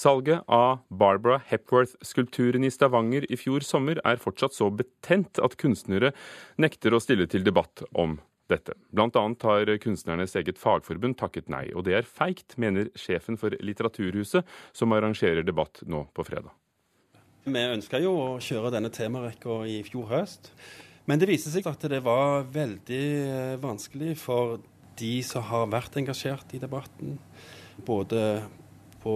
Salget 0.00 0.46
av 0.48 0.78
Barbara 0.88 1.42
Hepworth-skulpturen 1.50 2.64
i 2.64 2.70
Stavanger 2.72 3.26
i 3.28 3.36
fjor 3.36 3.60
sommer 3.66 3.98
er 4.08 4.22
fortsatt 4.22 4.56
så 4.56 4.70
betent 4.72 5.36
at 5.44 5.58
kunstnere 5.60 6.14
nekter 6.56 6.96
å 6.96 7.02
stille 7.04 7.26
til 7.28 7.44
debatt 7.44 7.82
om 7.92 8.16
dette. 8.50 8.74
Blant 8.94 9.16
annet 9.18 9.46
har 9.46 9.70
kunstnernes 9.82 10.34
eget 10.38 10.58
fagforbund 10.60 11.18
takket 11.20 11.50
nei, 11.52 11.68
og 11.74 11.86
det 11.86 11.96
er 11.98 12.08
feigt, 12.08 12.56
mener 12.60 12.90
sjefen 12.98 13.38
for 13.40 13.54
Litteraturhuset, 13.62 14.46
som 14.76 14.92
arrangerer 14.96 15.46
debatt 15.46 15.82
nå 15.86 16.04
på 16.14 16.26
fredag. 16.26 16.52
Vi 17.46 17.60
ønska 17.64 17.98
jo 18.02 18.12
å 18.12 18.28
kjøre 18.42 18.74
denne 18.74 18.92
temarekka 18.92 19.62
i 19.70 19.80
fjor 19.86 20.10
høst, 20.10 20.52
men 21.08 21.18
det 21.18 21.30
viser 21.30 21.54
seg 21.54 21.66
at 21.66 21.86
det 21.90 22.02
var 22.04 22.44
veldig 22.52 23.04
eh, 23.24 23.54
vanskelig 23.62 24.12
for 24.20 24.58
de 25.00 25.14
som 25.24 25.46
har 25.48 25.70
vært 25.72 25.96
engasjert 25.96 26.52
i 26.54 26.60
debatten, 26.60 27.16
både 27.86 28.42
på 29.00 29.14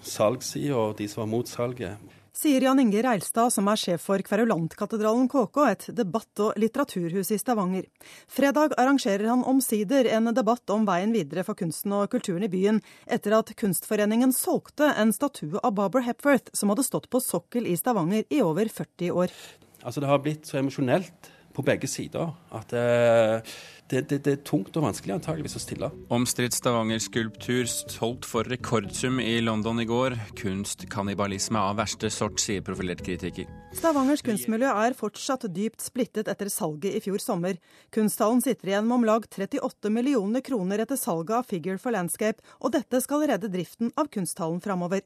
salgssida 0.00 0.78
og 0.78 0.96
de 0.98 1.08
som 1.10 1.24
var 1.24 1.30
mot 1.34 1.50
salget 1.50 2.16
sier 2.38 2.62
Jan 2.62 2.78
Inge 2.78 3.00
Reilstad, 3.02 3.50
som 3.50 3.66
er 3.70 3.78
sjef 3.80 4.04
for 4.06 4.22
Kverulantkatedralen 4.22 5.26
KK, 5.30 5.56
et 5.72 5.86
debatt- 5.96 6.42
og 6.44 6.58
litteraturhus 6.60 7.32
i 7.34 7.38
Stavanger. 7.40 7.88
Fredag 8.30 8.76
arrangerer 8.78 9.26
han 9.26 9.42
omsider 9.42 10.06
en 10.14 10.30
debatt 10.36 10.70
om 10.70 10.86
veien 10.86 11.14
videre 11.14 11.42
for 11.46 11.58
kunsten 11.58 11.96
og 11.96 12.06
kulturen 12.12 12.46
i 12.46 12.52
byen, 12.52 12.78
etter 13.10 13.34
at 13.40 13.50
Kunstforeningen 13.58 14.30
solgte 14.36 14.92
en 14.94 15.10
statue 15.12 15.58
av 15.64 15.74
Barbara 15.80 16.06
Hepworth, 16.06 16.54
som 16.54 16.70
hadde 16.70 16.86
stått 16.86 17.10
på 17.10 17.22
sokkel 17.24 17.66
i 17.66 17.74
Stavanger 17.80 18.22
i 18.30 18.38
over 18.44 18.70
40 18.70 19.10
år. 19.18 19.34
Altså 19.82 20.00
Det 20.00 20.12
har 20.12 20.22
blitt 20.22 20.46
så 20.46 20.60
emosjonelt 20.62 21.32
på 21.58 21.64
begge 21.66 21.90
sider. 21.90 22.36
At 22.54 22.70
uh, 22.70 23.42
det, 23.88 24.02
det, 24.10 24.18
det, 24.24 24.32
er 24.32 24.42
tungt 24.44 24.76
og 24.76 24.84
vanskelig 24.84 25.14
antageligvis 25.16 25.56
å 25.56 25.62
stille. 25.62 25.88
Omstridt 26.12 26.56
Stavanger-skulptur 26.56 27.68
solgt 27.68 28.28
for 28.28 28.48
rekordsum 28.48 29.20
i 29.22 29.38
London 29.40 29.80
i 29.80 29.86
går. 29.88 30.16
Kunstkannibalisme 30.38 31.60
av 31.60 31.78
verste 31.80 32.10
sort, 32.12 32.40
sier 32.42 32.64
profilert 32.64 33.02
kritiker. 33.04 33.48
Stavangers 33.76 34.24
kunstmiljø 34.24 34.70
er 34.84 34.96
fortsatt 34.96 35.48
dypt 35.54 35.84
splittet 35.84 36.28
etter 36.28 36.52
salget 36.52 36.98
i 36.98 37.02
fjor 37.04 37.22
sommer. 37.22 37.56
Kunsthallen 37.94 38.44
sitter 38.44 38.74
igjen 38.74 38.88
med 38.88 39.00
om 39.00 39.08
lag 39.08 39.28
38 39.28 39.92
millioner 39.92 40.44
kroner 40.44 40.84
etter 40.84 41.00
salget 41.00 41.38
av 41.40 41.48
Figure 41.48 41.80
for 41.80 41.96
Landscape, 41.96 42.44
og 42.60 42.76
dette 42.76 43.00
skal 43.04 43.24
redde 43.30 43.52
driften 43.52 43.92
av 43.96 44.12
kunsthallen 44.12 44.60
framover. 44.64 45.04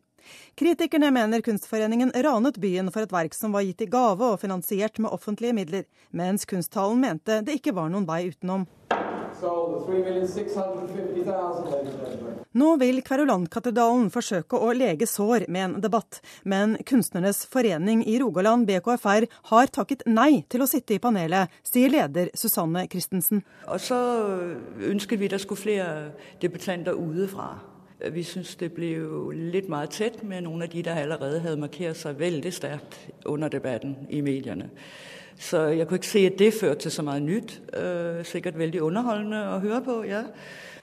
Kritikerne 0.58 1.10
mener 1.14 1.44
Kunstforeningen 1.44 2.12
ranet 2.24 2.60
byen 2.62 2.90
for 2.92 3.06
et 3.06 3.14
verk 3.14 3.34
som 3.36 3.54
var 3.54 3.66
gitt 3.66 3.84
i 3.84 3.90
gave 3.90 4.34
og 4.34 4.40
finansiert 4.42 5.00
med 5.02 5.12
offentlige 5.14 5.56
midler, 5.56 5.88
mens 6.10 6.46
Kunsthallen 6.48 7.00
mente 7.02 7.40
det 7.46 7.60
ikke 7.60 7.76
var 7.76 7.92
noen 7.92 8.08
vei 8.08 8.26
utenom. 8.30 8.66
Nå 12.52 12.68
vil 12.78 13.00
Kverulantkatedralen 13.02 14.10
forsøke 14.12 14.60
å 14.60 14.70
lege 14.76 15.08
sår 15.08 15.46
med 15.48 15.64
en 15.64 15.74
debatt, 15.82 16.20
men 16.44 16.76
Kunstnernes 16.86 17.42
forening 17.50 18.04
i 18.06 18.18
Rogaland, 18.22 18.68
BKFR, 18.68 19.26
har 19.50 19.72
takket 19.74 20.04
nei 20.06 20.44
til 20.52 20.62
å 20.62 20.70
sitte 20.70 20.94
i 20.94 21.02
panelet, 21.02 21.50
sier 21.66 21.90
leder 21.90 22.30
Susanne 22.38 22.84
Christensen. 22.92 23.42
Og 23.66 23.82
så 23.82 23.98
ønsket 24.92 25.24
vi 25.24 25.32
det 25.32 25.42
skulle 25.42 25.64
flere 25.64 25.92
debutanter 26.44 26.94
udefra. 26.94 27.54
Vi 28.10 28.22
syns 28.26 28.56
det 28.58 28.72
ble 28.74 28.88
litt 29.52 29.68
meget 29.70 29.94
tett 29.94 30.22
med 30.26 30.42
noen 30.42 30.64
av 30.64 30.72
de 30.72 30.82
der 30.82 31.04
allerede 31.04 31.42
hadde 31.44 31.60
markert 31.62 32.00
seg 32.00 32.18
veldig 32.18 32.50
sterkt 32.54 32.96
under 33.30 33.52
debatten 33.52 33.94
i 34.10 34.20
mediene. 34.24 34.70
Så 35.38 35.68
jeg 35.76 35.86
kunne 35.86 36.02
ikke 36.02 36.12
se 36.12 36.26
at 36.26 36.38
det 36.38 36.54
førte 36.54 36.86
til 36.86 36.94
så 36.94 37.06
mye 37.06 37.20
nytt. 37.20 37.60
Øh, 37.76 38.24
sikkert 38.26 38.58
veldig 38.58 38.82
underholdende 38.82 39.46
å 39.54 39.58
høre 39.62 39.82
på. 39.86 40.02
ja. 40.08 40.26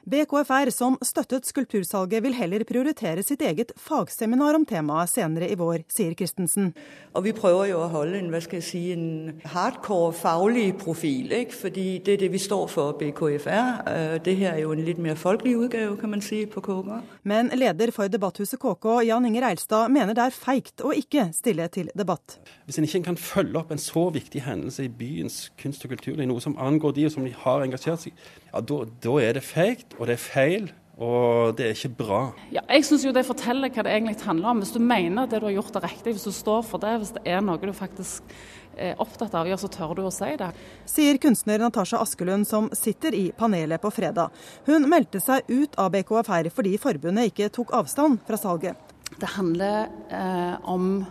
BKFR, 0.09 0.71
som 0.73 0.95
støttet 1.05 1.45
skulptursalget, 1.45 2.23
vil 2.23 2.33
heller 2.33 2.63
prioritere 2.65 3.21
sitt 3.21 3.43
eget 3.45 3.73
fagseminar 3.77 4.55
om 4.57 4.63
temaet 4.65 5.11
senere 5.11 5.49
i 5.51 5.57
vår, 5.59 5.83
sier 5.91 6.15
Christensen. 6.17 6.71
Og 7.13 7.27
vi 7.27 7.33
prøver 7.37 7.67
jo 7.69 7.81
å 7.83 7.89
holde 7.91 8.17
en, 8.17 8.31
hva 8.33 8.39
skal 8.41 8.57
jeg 8.57 8.65
si, 8.65 8.81
en 8.95 9.41
hardcore 9.51 10.15
faglig 10.17 10.71
profil, 10.81 11.29
ikke? 11.41 11.57
fordi 11.59 11.85
det 12.05 12.15
er 12.15 12.23
det 12.23 12.31
vi 12.33 12.41
står 12.41 12.65
for, 12.71 12.95
BKFR. 12.97 13.83
Øh, 13.91 14.15
det 14.25 14.35
her 14.39 14.55
er 14.55 14.63
jo 14.63 14.71
en 14.73 14.81
litt 14.87 15.01
mer 15.03 15.19
folkelig 15.19 15.57
utgave, 15.67 15.93
kan 16.01 16.13
man 16.15 16.25
si, 16.25 16.41
på 16.49 16.63
KK. 16.65 16.89
Men 17.29 17.53
leder 17.53 17.93
for 17.93 18.09
debatthuset 18.09 18.57
KK, 18.61 18.87
Jan 19.11 19.29
Inger 19.29 19.49
Eilstad, 19.51 19.93
mener 19.93 20.17
det 20.17 20.25
er 20.25 20.33
feigt 20.33 20.81
å 20.81 20.95
ikke 20.95 21.27
stille 21.37 21.69
til 21.75 21.93
debatt. 21.93 22.39
Hvis 22.65 22.81
en 22.81 22.89
ikke 22.89 23.03
kan 23.11 23.19
følge 23.19 23.61
opp 23.61 23.75
en 23.75 23.83
så 23.83 24.07
viktig 24.15 24.38
hendelse 24.43 24.85
i 24.85 24.91
byens 24.91 25.39
kunst 25.59 25.85
og 25.85 25.93
kulturliv, 25.93 26.27
noe 26.29 26.43
som 26.43 26.57
angår 26.61 26.95
de 26.97 27.07
og 27.07 27.15
som 27.15 27.25
de 27.27 27.33
har 27.45 27.65
engasjert 27.65 28.03
seg 28.03 28.13
i, 28.13 28.29
ja, 28.51 28.61
da 28.63 29.15
er 29.23 29.39
det 29.39 29.45
feigt 29.45 29.97
og 29.99 30.07
det 30.09 30.17
er 30.17 30.27
feil. 30.29 30.69
Og 30.99 31.55
det 31.55 31.63
er 31.63 31.77
ikke 31.77 31.95
bra. 32.01 32.17
Ja, 32.51 32.59
jeg 32.67 32.83
syns 32.83 33.05
jo 33.07 33.13
det 33.15 33.23
forteller 33.23 33.71
hva 33.71 33.85
det 33.87 33.93
egentlig 33.93 34.17
handler 34.19 34.49
om. 34.51 34.59
Hvis 34.59 34.73
du 34.75 34.81
mener 34.83 35.29
det 35.31 35.39
du 35.39 35.45
har 35.47 35.53
gjort 35.55 35.77
er 35.79 35.85
riktig, 35.87 36.17
hvis 36.17 36.27
du 36.27 36.33
står 36.35 36.65
for 36.67 36.83
det, 36.83 36.97
hvis 36.99 37.13
det 37.15 37.23
er 37.23 37.39
noe 37.39 37.61
du 37.63 37.71
faktisk 37.71 38.33
er 38.75 38.99
opptatt 38.99 39.33
av, 39.35 39.47
ja, 39.47 39.55
så 39.59 39.69
tør 39.71 39.95
du 39.95 40.03
å 40.03 40.11
si 40.11 40.33
det. 40.39 40.49
Sier 40.87 41.19
kunstner 41.23 41.63
Natasha 41.63 42.01
Askelund, 42.03 42.47
som 42.47 42.67
sitter 42.75 43.15
i 43.15 43.29
panelet 43.35 43.79
på 43.79 43.91
fredag. 43.95 44.35
Hun 44.67 44.89
meldte 44.91 45.23
seg 45.23 45.47
ut 45.47 45.79
av 45.79 45.93
BKFR 45.95 46.51
fordi 46.51 46.75
forbundet 46.81 47.31
ikke 47.31 47.51
tok 47.55 47.71
avstand 47.79 48.19
fra 48.27 48.39
salget. 48.39 48.95
Det 49.19 49.31
handler 49.37 49.87
eh, 50.13 50.55
om 50.67 51.05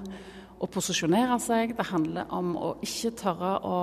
å 0.59 0.69
posisjonere 0.71 1.39
seg. 1.43 1.75
Det 1.79 1.87
handler 1.91 2.31
om 2.35 2.55
å 2.57 2.71
ikke 2.85 3.13
tørre 3.19 3.53
å, 3.67 3.77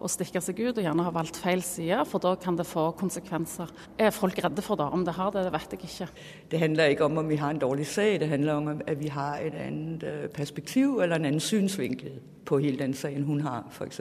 å, 0.00 0.10
stikke 0.10 0.42
seg 0.44 0.60
ut 0.60 0.78
og 0.78 0.84
gjerne 0.84 1.06
ha 1.06 1.12
valgt 1.14 1.40
feil 1.40 1.62
side, 1.64 2.02
for 2.08 2.22
da 2.22 2.34
kan 2.40 2.58
det 2.58 2.68
få 2.68 2.90
konsekvenser. 3.00 3.72
Er 3.98 4.12
folk 4.14 4.38
redde 4.44 4.64
for 4.64 4.80
det? 4.80 4.88
Om 4.92 5.04
det 5.06 5.16
har 5.16 5.32
det, 5.34 5.46
det 5.46 5.54
vet 5.54 5.76
jeg 5.76 5.88
ikke. 5.88 6.10
Det 6.52 6.60
handler 6.62 6.94
ikke 6.94 7.08
om 7.08 7.22
om 7.22 7.32
vi 7.32 7.40
har 7.40 7.54
en 7.54 7.62
dårlig 7.62 7.88
sak, 7.88 8.20
det 8.20 8.28
handler 8.28 8.60
om 8.60 8.70
at 8.74 9.00
vi 9.00 9.08
har 9.12 9.40
et 9.40 9.56
annet 9.56 10.04
øh, 10.04 10.28
perspektiv 10.34 11.00
eller 11.00 11.16
en 11.16 11.30
annen 11.30 11.40
synsvinkel 11.44 12.20
på 12.46 12.58
hele 12.58 12.78
den 12.78 12.94
saken 12.94 13.24
hun 13.28 13.40
har, 13.46 13.66
f.eks. 13.70 14.00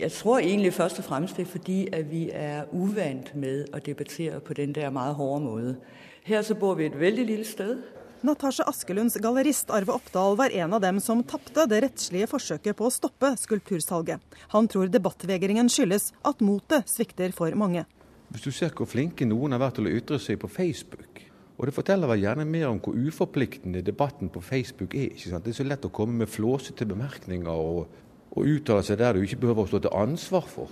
Jeg 0.00 0.12
tror 0.12 0.38
egentlig 0.38 0.72
først 0.72 0.98
og 0.98 1.04
fremst 1.04 1.36
det 1.36 1.42
er 1.46 1.50
fordi 1.50 1.88
at 1.92 2.10
vi 2.10 2.30
er 2.32 2.64
uvant 2.72 3.34
med 3.34 3.66
å 3.74 3.80
debattere 3.84 4.40
på 4.40 4.54
den 4.54 4.72
der 4.72 4.90
meget 4.90 5.14
hårde 5.14 5.44
måten. 5.44 5.76
Her 6.24 6.42
så 6.42 6.54
bor 6.54 6.74
vi 6.74 6.86
et 6.86 7.00
veldig 7.00 7.26
lille 7.26 7.44
sted. 7.44 7.82
Natasha 8.20 8.66
Askelunds 8.68 9.14
gallerist 9.16 9.70
Arve 9.72 9.94
Oppdal 9.94 10.34
var 10.36 10.52
en 10.52 10.74
av 10.76 10.82
dem 10.84 10.98
som 11.00 11.22
tapte 11.24 11.64
det 11.70 11.78
rettslige 11.86 12.26
forsøket 12.28 12.76
på 12.76 12.84
å 12.84 12.92
stoppe 12.92 13.30
skulptursalget. 13.40 14.20
Han 14.52 14.68
tror 14.68 14.90
debattvegringen 14.92 15.70
skyldes 15.72 16.10
at 16.28 16.44
motet 16.44 16.90
svikter 16.92 17.32
for 17.32 17.56
mange. 17.56 17.86
Hvis 18.28 18.44
du 18.44 18.52
ser 18.52 18.74
hvor 18.76 18.90
flinke 18.90 19.24
noen 19.24 19.56
har 19.56 19.62
vært 19.64 19.78
til 19.80 19.88
å 19.88 19.94
ytre 19.96 20.20
seg 20.20 20.36
på 20.42 20.52
Facebook, 20.52 21.22
og 21.56 21.64
det 21.64 21.76
forteller 21.78 22.12
vel 22.12 22.20
gjerne 22.26 22.44
mer 22.44 22.68
om 22.68 22.82
hvor 22.84 23.00
uforpliktende 23.08 23.80
debatten 23.88 24.28
på 24.28 24.44
Facebook 24.44 24.92
er. 24.92 25.14
ikke 25.14 25.32
sant? 25.32 25.48
Det 25.48 25.54
er 25.54 25.60
så 25.62 25.68
lett 25.70 25.88
å 25.88 25.92
komme 25.92 26.20
med 26.20 26.28
flåsete 26.28 26.84
bemerkninger 26.92 27.48
og, 27.48 27.88
og 28.36 28.52
uttale 28.52 28.84
seg 28.84 29.00
der 29.00 29.16
du 29.16 29.24
ikke 29.24 29.40
behøver 29.46 29.64
å 29.64 29.72
stå 29.72 29.84
til 29.86 29.96
ansvar 29.96 30.44
for. 30.44 30.68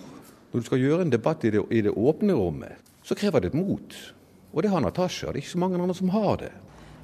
Når 0.52 0.60
du 0.60 0.68
skal 0.68 0.84
gjøre 0.84 1.08
en 1.08 1.16
debatt 1.16 1.48
i 1.48 1.56
det, 1.56 1.64
i 1.72 1.80
det 1.84 1.96
åpne 1.96 2.36
rommet, 2.36 2.88
så 3.00 3.16
krever 3.16 3.40
det 3.40 3.54
et 3.54 3.60
mot. 3.60 4.00
Og 4.52 4.64
det 4.64 4.72
har 4.72 4.84
Natasja. 4.84 5.32
Det 5.32 5.40
er 5.40 5.46
ikke 5.46 5.56
så 5.56 5.64
mange 5.64 5.80
andre 5.80 5.96
som 5.96 6.12
har 6.12 6.42
det. 6.44 6.56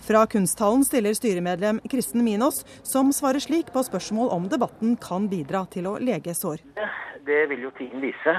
Fra 0.05 0.27
Kunsthallen 0.27 0.85
stiller 0.85 1.15
styremedlem 1.17 1.81
Kristen 1.91 2.25
Minos, 2.25 2.65
som 2.83 3.13
svarer 3.13 3.41
slik 3.41 3.71
på 3.73 3.81
spørsmål 3.87 4.29
om 4.35 4.49
debatten 4.53 4.99
kan 5.01 5.31
bidra 5.33 5.63
til 5.73 5.89
å 5.89 5.95
lege 5.97 6.35
sår. 6.37 6.61
Det 7.25 7.39
vil 7.49 7.65
jo 7.65 7.71
tiden 7.79 8.05
vise. 8.05 8.35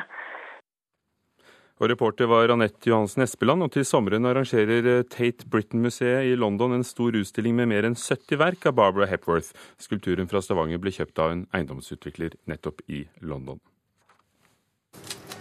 Og 1.81 1.89
Reporter 1.89 2.29
var 2.29 2.53
Anette 2.53 2.87
Johansen 2.87 3.25
Espeland, 3.25 3.65
og 3.65 3.73
til 3.73 3.83
sommeren 3.83 4.29
arrangerer 4.29 5.01
Tate 5.09 5.49
Britain-museet 5.49 6.29
i 6.29 6.37
London 6.37 6.77
en 6.77 6.85
stor 6.85 7.17
utstilling 7.17 7.57
med 7.57 7.71
mer 7.73 7.89
enn 7.89 7.97
70 7.97 8.39
verk 8.39 8.69
av 8.69 8.77
Barbara 8.77 9.09
Hepworth. 9.09 9.49
Skulpturen 9.81 10.29
fra 10.29 10.43
Stavanger 10.45 10.79
ble 10.79 10.93
kjøpt 10.93 11.19
av 11.19 11.33
en 11.33 11.43
eiendomsutvikler 11.49 12.37
nettopp 12.45 12.85
i 12.85 13.07
London. 13.25 13.57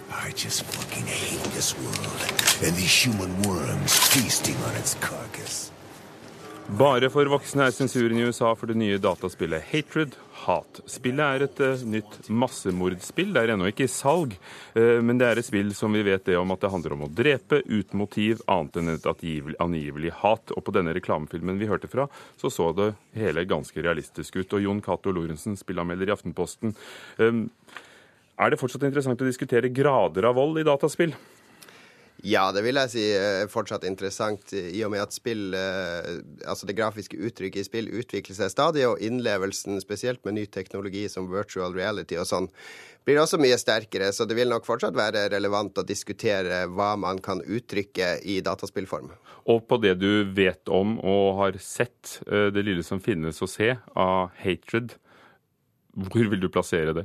I 0.08 0.32
just 0.32 0.64
fucking 0.72 1.04
hate 1.04 1.52
this 1.52 1.76
world 1.76 2.64
and 2.64 2.74
these 2.80 2.96
human 2.96 3.30
worms 3.42 3.92
feasting 4.08 4.56
on 4.64 4.74
its 4.80 4.96
carcass. 5.04 5.73
Bare 6.64 7.10
for 7.12 7.28
voksne 7.28 7.66
er 7.68 7.74
sensuren 7.76 8.16
i 8.16 8.22
USA 8.24 8.54
for 8.56 8.70
det 8.70 8.78
nye 8.80 8.96
dataspillet 8.96 9.66
Hatred. 9.68 10.14
Hat. 10.44 10.80
Spillet 10.88 11.24
er 11.24 11.44
et 11.44 11.60
uh, 11.60 11.82
nytt 11.88 12.16
massemordspill. 12.28 13.30
Det 13.32 13.42
er 13.42 13.52
ennå 13.52 13.68
ikke 13.68 13.84
i 13.84 13.92
salg, 13.92 14.32
uh, 14.72 14.98
men 15.04 15.20
det 15.20 15.28
er 15.28 15.40
et 15.40 15.46
spill 15.46 15.74
som 15.76 15.92
vi 15.92 16.02
vet 16.04 16.24
det 16.24 16.38
om 16.40 16.52
at 16.52 16.64
det 16.64 16.70
handler 16.72 16.96
om 16.96 17.04
å 17.04 17.10
drepe 17.12 17.60
uten 17.68 18.00
motiv 18.00 18.40
annet 18.50 18.80
enn 18.80 18.94
et 18.94 19.08
angivelig 19.60 20.14
hat. 20.22 20.56
Og 20.56 20.64
på 20.64 20.74
denne 20.76 20.96
reklamefilmen 20.96 21.60
vi 21.60 21.68
hørte 21.68 21.88
fra, 21.92 22.08
så 22.40 22.52
så 22.52 22.70
det 22.76 22.90
hele 23.16 23.44
ganske 23.48 23.84
realistisk 23.84 24.40
ut. 24.40 24.56
Og 24.56 24.64
Jon 24.64 24.82
Cato 24.84 25.12
Lorentzen, 25.12 25.60
spillanmelder 25.60 26.12
i 26.12 26.16
Aftenposten. 26.16 26.74
Um, 27.20 27.46
er 28.40 28.50
det 28.50 28.60
fortsatt 28.60 28.88
interessant 28.88 29.20
å 29.20 29.28
diskutere 29.28 29.72
grader 29.72 30.32
av 30.32 30.40
vold 30.40 30.64
i 30.64 30.66
dataspill? 30.66 31.12
Ja, 32.24 32.46
det 32.56 32.62
vil 32.64 32.78
jeg 32.80 32.88
si 32.88 33.02
er 33.12 33.50
fortsatt 33.52 33.82
interessant, 33.84 34.54
i 34.56 34.80
og 34.86 34.94
med 34.94 35.02
at 35.02 35.12
spill, 35.12 35.52
eh, 35.52 36.22
altså 36.48 36.64
det 36.64 36.76
grafiske 36.78 37.18
uttrykket 37.20 37.60
i 37.60 37.66
spill 37.66 37.90
utvikler 37.92 38.38
seg 38.38 38.52
stadig, 38.52 38.86
og 38.88 39.02
innlevelsen, 39.04 39.76
spesielt 39.82 40.22
med 40.24 40.38
ny 40.38 40.46
teknologi 40.48 41.04
som 41.12 41.28
virtual 41.28 41.76
reality 41.76 42.16
og 42.16 42.24
sånn, 42.30 42.48
blir 43.04 43.20
også 43.20 43.36
mye 43.42 43.58
sterkere. 43.60 44.08
Så 44.16 44.24
det 44.24 44.38
vil 44.38 44.48
nok 44.48 44.64
fortsatt 44.64 44.96
være 44.96 45.26
relevant 45.34 45.76
å 45.76 45.84
diskutere 45.84 46.62
hva 46.72 46.94
man 46.96 47.20
kan 47.20 47.44
uttrykke 47.44 48.14
i 48.24 48.38
dataspillform. 48.46 49.12
Og 49.52 49.66
på 49.68 49.76
det 49.84 49.98
du 50.00 50.24
vet 50.32 50.72
om 50.72 50.96
og 51.04 51.42
har 51.42 51.60
sett, 51.60 52.22
eh, 52.24 52.48
det 52.48 52.64
lille 52.64 52.86
som 52.86 53.04
finnes 53.04 53.42
å 53.44 53.50
se 53.50 53.74
av 53.92 54.32
Hatred, 54.40 54.96
hvor 55.92 56.24
vil 56.32 56.40
du 56.40 56.48
plassere 56.48 56.96
det? 56.96 57.04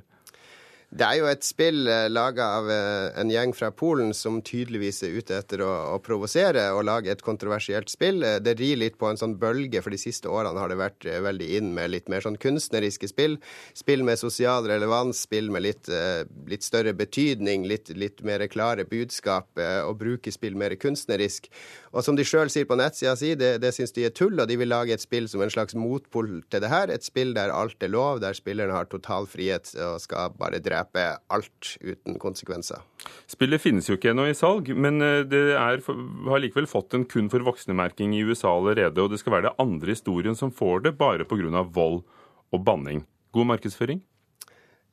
Det 0.90 1.06
er 1.06 1.20
jo 1.20 1.28
et 1.30 1.46
spill 1.46 1.86
eh, 1.86 2.08
laga 2.10 2.48
av 2.58 2.70
eh, 2.74 3.12
en 3.22 3.30
gjeng 3.30 3.52
fra 3.54 3.68
Polen 3.70 4.10
som 4.18 4.40
tydeligvis 4.42 5.04
er 5.06 5.20
ute 5.22 5.36
etter 5.38 5.62
å, 5.62 5.70
å 5.94 6.00
provosere 6.02 6.64
og 6.74 6.82
lage 6.88 7.12
et 7.14 7.22
kontroversielt 7.22 7.92
spill. 7.94 8.24
Eh, 8.26 8.40
det 8.42 8.56
rir 8.58 8.80
litt 8.82 8.98
på 8.98 9.06
en 9.06 9.20
sånn 9.20 9.36
bølge, 9.38 9.84
for 9.86 9.94
de 9.94 10.00
siste 10.02 10.32
årene 10.34 10.58
har 10.58 10.74
det 10.74 10.80
vært 10.80 11.06
veldig 11.06 11.50
inn 11.60 11.70
med 11.76 11.94
litt 11.94 12.10
mer 12.10 12.26
sånn 12.26 12.40
kunstneriske 12.42 13.12
spill. 13.12 13.38
Spill 13.78 14.02
med 14.08 14.18
sosial 14.18 14.66
relevans, 14.72 15.22
spill 15.28 15.52
med 15.54 15.68
litt, 15.68 15.92
litt 16.50 16.66
større 16.66 16.96
betydning, 16.98 17.68
litt, 17.70 17.94
litt, 17.94 18.24
mer 18.26 18.42
klare 18.50 18.88
budskap, 18.90 19.62
og 19.86 19.94
bruke 20.02 20.34
spill 20.34 20.58
mer 20.58 20.74
kunstnerisk. 20.82 21.52
Og 21.94 22.06
som 22.06 22.18
de 22.18 22.26
sjøl 22.26 22.50
sier 22.50 22.66
på 22.70 22.78
nettsida 22.80 23.14
si, 23.20 23.36
det, 23.38 23.56
det 23.62 23.72
syns 23.76 23.94
de 23.94 24.08
er 24.10 24.14
tull, 24.16 24.38
og 24.42 24.50
de 24.50 24.58
vil 24.60 24.72
lage 24.72 24.96
et 24.96 25.06
spill 25.06 25.30
som 25.30 25.46
en 25.46 25.54
slags 25.54 25.78
motpol 25.78 26.40
til 26.50 26.66
det 26.66 26.74
her. 26.74 26.90
Et 26.94 27.06
spill 27.06 27.36
der 27.38 27.54
alt 27.54 27.82
er 27.86 27.94
lov, 27.94 28.24
der 28.26 28.38
spilleren 28.38 28.74
har 28.74 28.90
total 28.90 29.30
frihet 29.30 29.72
og 29.86 30.02
skal 30.04 30.34
bare 30.40 30.62
drepe 30.64 30.79
drepe 30.80 31.06
alt 31.28 31.76
uten 31.82 32.20
konsekvenser. 32.20 32.82
Spillet 33.28 33.62
finnes 33.62 33.90
jo 33.90 33.98
ikke 33.98 34.14
ennå 34.14 34.28
i 34.30 34.38
salg, 34.38 34.72
men 34.76 35.02
eh, 35.02 35.24
det 35.28 35.44
er, 35.56 35.84
har 35.84 36.44
likevel 36.44 36.70
fått 36.70 36.94
en 36.94 37.06
kun 37.06 37.30
for 37.30 37.44
voksne-merking 37.46 38.16
i 38.16 38.24
USA 38.24 38.56
allerede. 38.56 39.02
Og 39.02 39.12
det 39.12 39.20
skal 39.22 39.38
være 39.38 39.50
det 39.50 39.58
andre 39.60 39.96
historien 39.96 40.36
som 40.36 40.52
får 40.52 40.88
det, 40.88 40.98
bare 40.98 41.28
pga. 41.28 41.64
vold 41.64 42.04
og 42.52 42.64
banning. 42.64 43.06
God 43.32 43.46
markedsføring? 43.54 44.02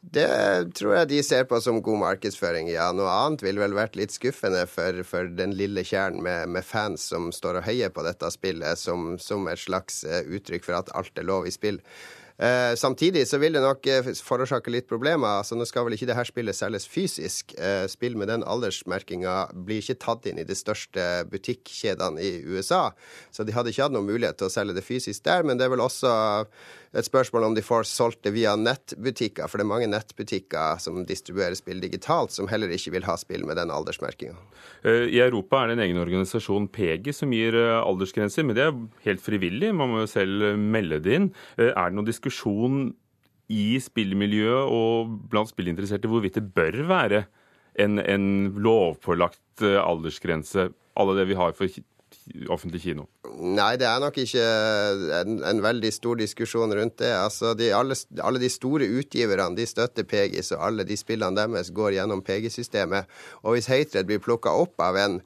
Det 0.07 0.29
tror 0.79 0.92
jeg 1.01 1.09
de 1.11 1.22
ser 1.25 1.46
på 1.51 1.59
som 1.61 1.81
god 1.83 1.99
markedsføring, 1.99 2.68
ja. 2.70 2.92
Noe 2.94 3.11
annet 3.11 3.42
ville 3.42 3.62
vel 3.62 3.75
vært 3.75 3.96
litt 3.99 4.14
skuffende 4.14 4.62
for, 4.70 5.01
for 5.09 5.27
den 5.35 5.57
lille 5.59 5.83
kjernen 5.83 6.22
med, 6.22 6.53
med, 6.55 6.62
fans 6.62 7.09
som 7.11 7.33
står 7.35 7.59
og 7.59 7.66
heier 7.66 7.90
på 7.90 8.05
dette 8.07 8.31
spillet, 8.31 8.79
som, 8.79 9.16
som 9.18 9.49
et 9.51 9.59
slags 9.59 10.05
eh, 10.07 10.22
uttrykk 10.22 10.68
for 10.68 10.79
at 10.79 10.92
alt 10.94 11.18
er 11.18 11.27
lov 11.27 11.49
i 11.49 11.55
spill. 11.55 11.81
Eh, 12.37 12.75
samtidig 12.77 13.22
så 13.29 13.38
vil 13.40 13.57
det 13.57 13.62
nok 13.64 13.87
eh, 13.88 14.09
forårsake 14.25 14.72
litt 14.72 14.88
problemer. 14.88 15.38
altså 15.40 15.57
Nå 15.57 15.64
skal 15.64 15.87
vel 15.87 15.96
ikke 15.96 16.09
det 16.11 16.18
her 16.18 16.29
spillet 16.29 16.59
selges 16.59 16.88
fysisk. 16.88 17.55
Eh, 17.57 17.87
spill 17.88 18.16
med 18.20 18.29
den 18.29 18.44
aldersmerkinga 18.44 19.37
blir 19.66 19.81
ikke 19.81 20.01
tatt 20.05 20.29
inn 20.29 20.40
i 20.42 20.44
de 20.44 20.57
største 20.57 21.25
butikkjedene 21.33 22.20
i 22.20 22.42
USA. 22.44 22.90
Så 23.33 23.46
de 23.46 23.57
hadde 23.57 23.72
ikke 23.72 23.88
hatt 23.88 23.96
noen 23.96 24.11
mulighet 24.11 24.37
til 24.40 24.51
å 24.51 24.53
selge 24.53 24.77
det 24.77 24.85
fysisk 24.85 25.25
der. 25.25 25.46
Men 25.49 25.57
det 25.57 25.64
er 25.66 25.72
vel 25.72 25.85
også 25.85 26.12
et 26.94 27.07
spørsmål 27.07 27.49
om 27.49 27.57
de 27.57 27.64
får 27.64 27.87
solgt 27.90 28.22
det 28.27 28.33
via 28.37 28.55
nettbutikker. 28.59 29.49
For 29.51 29.59
det 29.59 29.66
er 29.66 29.70
mange 29.70 29.88
nettbutikker 29.90 30.83
som 30.83 31.01
distribuerer 31.09 31.57
spill 31.59 31.81
digitalt, 31.83 32.35
som 32.35 32.51
heller 32.51 32.72
ikke 32.72 32.94
vil 32.94 33.09
ha 33.09 33.16
spill 33.20 33.46
med 33.49 33.59
den 33.61 33.72
aldersmerkinga. 33.75 34.37
Eh, 34.87 35.07
I 35.16 35.22
Europa 35.25 35.62
er 35.62 35.72
det 35.72 35.79
en 35.79 35.85
egen 35.87 36.03
organisasjon, 36.03 36.68
PEGI, 36.72 37.14
som 37.16 37.35
gir 37.35 37.57
eh, 37.59 37.81
aldersgrenser. 37.81 38.46
Men 38.46 38.59
det 38.59 38.66
er 38.66 38.79
helt 39.09 39.25
frivillig, 39.25 39.72
man 39.75 39.92
må 39.92 40.05
jo 40.05 40.12
selv 40.12 40.46
melde 40.61 41.01
det 41.03 41.18
inn. 41.20 41.33
Er 41.59 41.90
det 41.90 41.99
noen 41.99 42.09
diskusjon 42.09 42.87
i 43.53 43.77
spillmiljøet 43.79 44.72
og 44.75 45.18
blant 45.31 45.53
spillinteresserte 45.53 46.11
hvorvidt 46.11 46.40
det 46.40 46.49
bør 46.55 46.81
være 46.88 47.27
en, 47.79 48.01
en 48.03 48.25
lovpålagt 48.59 49.62
aldersgrense, 49.62 50.70
alle 50.96 51.14
det 51.18 51.29
vi 51.31 51.37
har 51.38 51.55
for 51.55 51.70
offentlig 52.48 52.82
kino? 52.82 53.06
Nei, 53.36 53.74
det 53.80 53.86
er 53.88 54.00
nok 54.02 54.16
ikke 54.20 54.44
en, 55.20 55.40
en 55.46 55.62
veldig 55.64 55.90
stor 55.94 56.18
diskusjon 56.20 56.72
rundt 56.76 56.98
det. 57.02 57.12
Altså, 57.14 57.54
de, 57.58 57.70
alle, 57.74 57.96
alle, 58.22 58.42
de 58.42 58.50
store 58.52 58.88
utgiverne 59.00 59.56
de 59.58 59.66
støtter 59.68 60.06
Pegis, 60.08 60.50
så 60.50 60.60
alle 60.62 60.86
de 60.88 60.96
spillene 60.98 61.36
deres 61.38 61.72
går 61.74 61.96
gjennom 61.98 62.24
PG-systemet. 62.26 63.10
Og 63.44 63.56
hvis 63.56 63.70
Hatred 63.72 64.08
blir 64.08 64.22
plukka 64.22 64.54
opp 64.56 64.80
av 64.82 64.98
en 65.00 65.20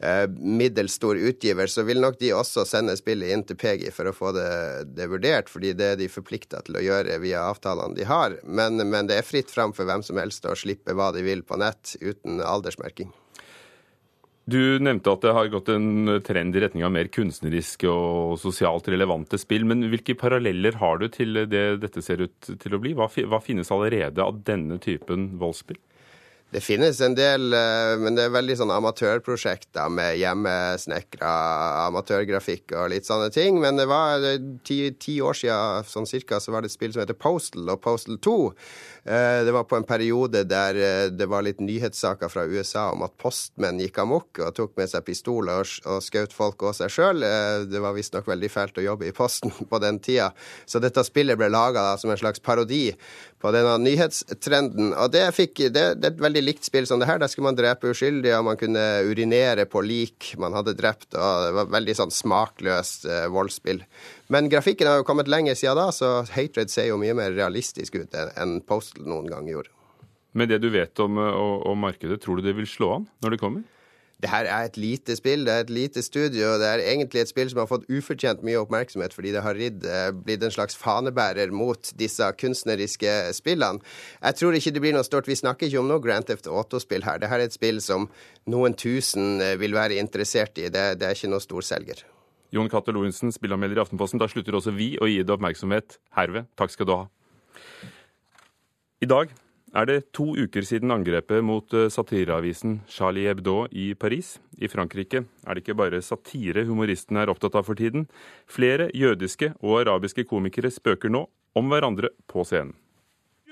eh, 0.00 0.26
middels 0.30 0.96
stor 0.98 1.20
utgiver, 1.20 1.70
så 1.70 1.84
vil 1.86 2.02
nok 2.02 2.18
de 2.20 2.32
også 2.36 2.66
sende 2.68 2.96
spillet 2.98 3.34
inn 3.34 3.46
til 3.46 3.58
PG 3.60 3.88
for 3.94 4.10
å 4.10 4.16
få 4.16 4.34
det, 4.36 4.50
det 4.96 5.10
vurdert, 5.12 5.52
fordi 5.52 5.74
det 5.78 5.94
er 5.94 6.00
de 6.00 6.10
forplikta 6.12 6.64
til 6.66 6.80
å 6.80 6.84
gjøre 6.84 7.20
via 7.22 7.46
avtalene 7.50 7.98
de 7.98 8.08
har. 8.08 8.40
Men, 8.44 8.80
men 8.90 9.10
det 9.10 9.20
er 9.20 9.26
fritt 9.26 9.52
fram 9.52 9.76
for 9.76 9.88
hvem 9.88 10.04
som 10.06 10.20
helst 10.20 10.48
å 10.48 10.58
slippe 10.58 10.96
hva 10.96 11.12
de 11.16 11.24
vil 11.26 11.44
på 11.46 11.60
nett 11.60 11.96
uten 12.00 12.42
aldersmerking. 12.42 13.12
Du 14.50 14.80
nevnte 14.82 15.12
at 15.12 15.22
det 15.22 15.34
har 15.36 15.50
gått 15.52 15.68
en 15.70 16.16
trend 16.26 16.56
i 16.56 16.62
retning 16.64 16.82
av 16.86 16.94
mer 16.94 17.10
kunstneriske 17.12 17.90
og 17.90 18.38
sosialt 18.40 18.88
relevante 18.90 19.38
spill. 19.38 19.66
Men 19.68 19.84
hvilke 19.92 20.16
paralleller 20.18 20.78
har 20.80 20.98
du 20.98 21.06
til 21.12 21.44
det 21.50 21.66
dette 21.84 22.02
ser 22.02 22.24
ut 22.24 22.50
til 22.62 22.74
å 22.74 22.80
bli? 22.82 22.96
Hva, 22.98 23.10
hva 23.30 23.42
finnes 23.44 23.70
allerede 23.74 24.24
av 24.24 24.42
denne 24.46 24.80
typen 24.82 25.32
voldsspill? 25.40 25.78
Det 26.50 26.58
finnes 26.64 26.98
en 27.06 27.14
del, 27.14 27.52
eh, 27.54 27.92
men 28.02 28.16
det 28.16 28.24
er 28.26 28.32
veldig 28.34 28.56
sånn 28.58 28.72
amatørprosjekter 28.74 29.92
med 29.94 30.16
hjemmesnekra 30.18 31.34
amatørgrafikk 31.84 32.74
og 32.74 32.88
litt 32.90 33.06
sånne 33.06 33.28
ting. 33.30 33.60
Men 33.62 33.78
det 33.78 33.86
var 33.86 34.26
ti, 34.66 34.80
ti 34.98 35.20
år 35.22 35.38
siden 35.38 35.86
sånn 35.86 36.10
cirka, 36.10 36.40
så 36.42 36.50
var 36.50 36.64
det 36.64 36.72
et 36.72 36.74
spill 36.74 36.96
som 36.96 37.04
heter 37.04 37.14
Postal 37.14 37.70
og 37.70 37.78
Postal 37.84 38.18
2 38.18 38.34
Eh, 38.99 38.99
det 39.44 39.52
var 39.52 39.64
på 39.64 39.78
en 39.78 39.86
periode 39.88 40.42
der 40.44 40.76
eh, 40.76 41.06
det 41.12 41.26
var 41.30 41.44
litt 41.46 41.60
nyhetssaker 41.64 42.28
fra 42.28 42.44
USA 42.44 42.90
om 42.92 43.04
at 43.06 43.16
postmenn 43.20 43.80
gikk 43.80 44.00
amok 44.02 44.42
og 44.44 44.52
tok 44.56 44.74
med 44.76 44.90
seg 44.92 45.06
pistoler 45.06 45.64
og, 45.64 46.02
skjøt 46.04 46.34
folk 46.36 46.62
og 46.68 46.76
seg 46.76 46.92
sjøl. 46.92 47.24
Eh, 47.24 47.64
det 47.70 47.80
var 47.80 47.96
visstnok 47.96 48.28
veldig 48.28 48.50
fælt 48.52 48.80
å 48.80 48.84
jobbe 48.84 49.08
i 49.08 49.14
Posten 49.16 49.54
på 49.72 49.80
den 49.82 50.00
tida. 50.04 50.30
Så 50.68 50.82
dette 50.84 51.04
spillet 51.06 51.38
ble 51.40 51.48
laga 51.52 51.94
som 52.00 52.12
en 52.12 52.20
slags 52.20 52.44
parodi 52.44 52.90
på 53.40 53.52
denne 53.56 53.78
nyhetstrenden. 53.80 54.92
Og 54.92 55.12
det, 55.14 55.24
fikk, 55.36 55.64
det, 55.72 55.86
det, 56.00 56.10
er 56.10 56.14
et 56.14 56.24
veldig 56.26 56.44
likt 56.44 56.68
spill 56.68 56.88
som 56.88 57.00
det 57.00 57.08
her. 57.08 57.20
Der 57.22 57.32
skulle 57.32 57.48
man 57.48 57.58
drepe 57.58 57.94
uskyldige, 57.94 58.36
og 58.36 58.50
man 58.50 58.60
kunne 58.60 58.84
urinere 59.08 59.64
på 59.70 59.80
lik 59.86 60.34
man 60.40 60.56
hadde 60.56 60.76
drept. 60.76 61.14
og 61.14 61.46
Det 61.48 61.54
var 61.56 61.74
veldig 61.78 61.96
sånn 62.02 62.14
smakløst 62.14 63.08
eh, 63.08 63.28
voldsspill. 63.32 63.84
Men 64.30 64.46
grafikken 64.50 64.86
har 64.86 65.00
jo 65.00 65.06
kommet 65.08 65.28
lenger 65.30 65.58
siden 65.58 65.80
da, 65.80 65.88
så 65.90 66.20
Hatred 66.30 66.70
ser 66.70 66.86
jo 66.86 67.00
mye 67.00 67.16
mer 67.18 67.34
realistisk 67.34 67.98
ut 67.98 68.14
enn 68.14 68.60
Postal 68.66 69.08
noen 69.10 69.26
gang 69.30 69.48
gjorde. 69.50 69.72
Med 70.38 70.52
det 70.52 70.60
du 70.62 70.68
vet 70.70 71.02
om, 71.02 71.18
om, 71.18 71.54
om 71.72 71.80
markedet, 71.82 72.20
tror 72.22 72.38
du 72.38 72.46
det 72.46 72.54
vil 72.54 72.68
slå 72.70 72.92
an 73.00 73.08
når 73.24 73.34
det 73.34 73.40
kommer? 73.42 73.66
Det 74.20 74.28
her 74.28 74.44
er 74.44 74.68
et 74.68 74.76
lite 74.76 75.14
spill, 75.16 75.46
det 75.46 75.52
er 75.52 75.62
et 75.64 75.72
lite 75.72 76.02
studio. 76.04 76.52
Det 76.60 76.66
er 76.68 76.82
egentlig 76.92 77.22
et 77.22 77.30
spill 77.30 77.48
som 77.50 77.62
har 77.62 77.70
fått 77.70 77.86
ufortjent 77.88 78.44
mye 78.44 78.60
oppmerksomhet 78.60 79.16
fordi 79.16 79.32
det 79.32 79.42
har 79.46 79.56
ridd, 79.56 79.86
eh, 79.88 80.10
blitt 80.12 80.44
en 80.44 80.52
slags 80.52 80.76
fanebærer 80.76 81.50
mot 81.56 81.92
disse 81.98 82.28
kunstneriske 82.42 83.16
spillene. 83.34 83.80
Jeg 84.20 84.38
tror 84.38 84.58
ikke 84.58 84.74
det 84.76 84.84
blir 84.84 84.94
noe 84.94 85.08
stort. 85.08 85.30
Vi 85.30 85.40
snakker 85.40 85.70
ikke 85.70 85.80
om 85.80 85.88
noe 85.88 86.04
Grand 86.04 86.28
Theft 86.28 86.46
Auto-spill 86.52 87.08
her. 87.08 87.18
Dette 87.18 87.32
er 87.32 87.48
et 87.48 87.56
spill 87.56 87.80
som 87.80 88.10
noen 88.46 88.76
tusen 88.76 89.40
eh, 89.40 89.56
vil 89.56 89.74
være 89.74 89.98
interessert 89.98 90.60
i. 90.60 90.68
Det, 90.68 91.00
det 91.00 91.08
er 91.08 91.16
ikke 91.16 91.32
noe 91.32 91.42
storselger. 91.48 92.04
Jon 92.54 92.70
Cato 92.70 92.92
Lorentzen, 92.94 93.32
spillanmelder 93.34 93.78
i 93.78 93.84
Aftenposten. 93.84 94.20
Da 94.20 94.28
slutter 94.30 94.56
også 94.58 94.74
vi 94.74 94.92
å 95.00 95.08
gi 95.10 95.20
det 95.22 95.34
oppmerksomhet 95.34 96.00
herved. 96.18 96.50
Takk 96.58 96.74
skal 96.74 96.88
du 96.88 96.96
ha. 96.96 97.04
I 99.00 99.08
dag 99.08 99.30
er 99.70 99.86
det 99.86 99.98
to 100.16 100.32
uker 100.34 100.66
siden 100.66 100.90
angrepet 100.90 101.44
mot 101.46 101.74
eh, 101.78 101.88
satireavisen 101.92 102.80
Charlie 102.90 103.28
Hebdo 103.30 103.64
i 103.70 103.92
Paris. 103.94 104.34
I 104.58 104.68
Frankrike 104.68 105.22
er 105.22 105.54
det 105.54 105.62
ikke 105.62 105.78
bare 105.78 106.02
satire 106.02 106.66
humoristene 106.66 107.22
er 107.22 107.30
opptatt 107.32 107.56
av 107.60 107.68
for 107.68 107.78
tiden. 107.78 108.08
Flere 108.50 108.90
jødiske 108.94 109.54
og 109.62 109.82
arabiske 109.84 110.26
komikere 110.28 110.72
spøker 110.74 111.12
nå 111.12 111.26
om 111.56 111.70
hverandre 111.70 112.10
på 112.30 112.44
scenen. 112.46 112.74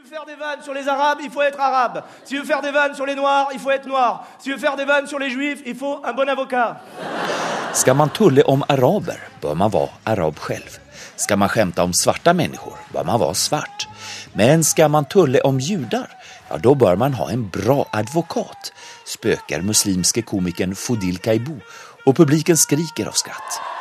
Faire 0.08 0.24
des 0.24 0.36
vannes 0.36 0.62
sur 0.62 0.72
les 0.72 0.88
Arabes, 0.88 1.18
il 1.22 1.30
faut 1.30 1.42
être 1.42 1.60
arabe. 1.60 2.02
Si 2.24 2.34
tu 2.34 2.38
veux 2.40 2.46
faire 2.46 2.62
des 2.62 2.70
vannes 2.70 2.94
sur 2.94 3.04
les 3.04 3.14
Noirs, 3.14 3.48
il 3.52 3.58
faut 3.58 3.70
être 3.70 3.86
noir. 3.86 4.26
Si 4.38 4.44
tu 4.44 4.52
veux 4.52 4.58
faire 4.58 4.76
des 4.76 4.86
vannes 4.86 5.06
sur 5.06 5.18
les 5.18 5.30
Juifs, 5.30 5.62
il 5.66 5.76
faut 5.76 6.00
un 6.04 6.12
bon 6.14 6.28
avocat. 6.28 6.80
Ska 7.74 7.94
man 7.94 8.10
tulle 8.10 8.42
om 8.42 8.64
araber 8.68 9.20
bör 9.42 9.54
man 9.54 9.70
vara 9.70 9.88
arab 10.04 10.38
själv. 10.38 10.78
Ska 11.16 11.36
man 11.36 11.48
skämta 11.48 11.82
om 11.82 11.92
svarta 11.92 12.32
människor 12.32 12.74
bör 12.92 13.04
man 13.04 13.20
vara 13.20 13.34
svart. 13.34 13.88
Men 14.32 14.64
ska 14.64 14.88
man 14.88 15.04
tulle 15.04 15.40
om 15.40 15.60
judar, 15.60 16.08
ja 16.48 16.58
då 16.58 16.74
bör 16.74 16.96
man 16.96 17.14
ha 17.14 17.30
en 17.30 17.48
bra 17.48 17.86
advokat, 17.92 18.72
spökar 19.06 19.60
muslimske 19.60 20.22
komikern 20.22 20.74
Fodil 20.74 21.18
Kaibu 21.18 21.60
och 22.06 22.16
publiken 22.16 22.56
skriker 22.56 23.06
av 23.06 23.12
skratt. 23.12 23.77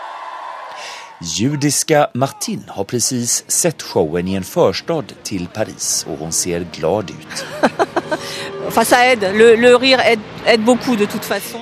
Judiska 1.22 2.08
Martin 2.14 2.64
har 2.68 2.84
precis 2.84 3.52
sett 3.52 3.82
showen 3.82 4.28
i 4.28 4.34
en 4.34 4.44
förstad 4.44 5.04
till 5.24 5.48
Paris 5.48 6.06
och 6.10 6.18
hon 6.18 6.32
ser 6.32 6.68
glad 6.76 7.10
ut. 7.10 7.46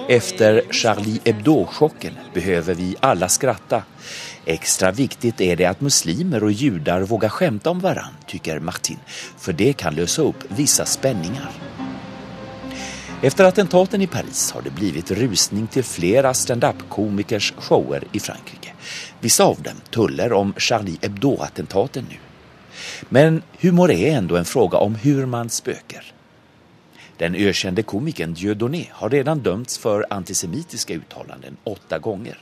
Efter 0.07 0.61
Charlie 0.71 1.19
Hebdo-chocken 1.25 2.13
behöver 2.33 2.73
vi 2.73 2.95
alla 2.99 3.29
skratta. 3.29 3.83
Extra 4.45 4.91
viktigt 4.91 5.41
är 5.41 5.55
det 5.55 5.65
att 5.65 5.81
muslimer 5.81 6.43
och 6.43 6.51
judar 6.51 7.01
vågar 7.01 7.29
skämta 7.29 7.69
om 7.69 7.79
varann, 7.79 8.13
tycker 8.27 8.59
Martin, 8.59 8.99
för 9.37 9.53
det 9.53 9.73
kan 9.73 9.95
lösa 9.95 10.21
upp 10.21 10.43
vissa 10.47 10.85
spänningar. 10.85 11.51
Efter 13.21 13.43
attentaten 13.43 14.01
i 14.01 14.07
Paris 14.07 14.51
har 14.51 14.61
det 14.61 14.69
blivit 14.69 15.11
rusning 15.11 15.67
till 15.67 15.83
flera 15.83 16.33
stand-up-komikers 16.33 17.53
shower 17.57 18.03
i 18.11 18.19
Frankrike. 18.19 18.73
Vissa 19.19 19.43
av 19.43 19.61
dem 19.61 19.81
tuller 19.89 20.33
om 20.33 20.53
Charlie 20.57 20.97
Hebdo-attentaten 21.01 22.05
nu. 22.09 22.17
Men 23.09 23.41
humor 23.59 23.91
är 23.91 24.17
ändå 24.17 24.35
en 24.37 24.45
fråga 24.45 24.77
om 24.77 24.95
hur 24.95 25.25
man 25.25 25.49
spöker. 25.49 26.13
Den 27.17 27.35
ökände 27.35 27.83
komikern 27.83 28.33
Dieudonné 28.33 28.85
har 28.91 29.09
redan 29.09 29.39
dömts 29.39 29.77
för 29.77 30.05
antisemitiska 30.09 30.93
uttalanden 30.93 31.57
åtta 31.63 31.99
gånger. 31.99 32.37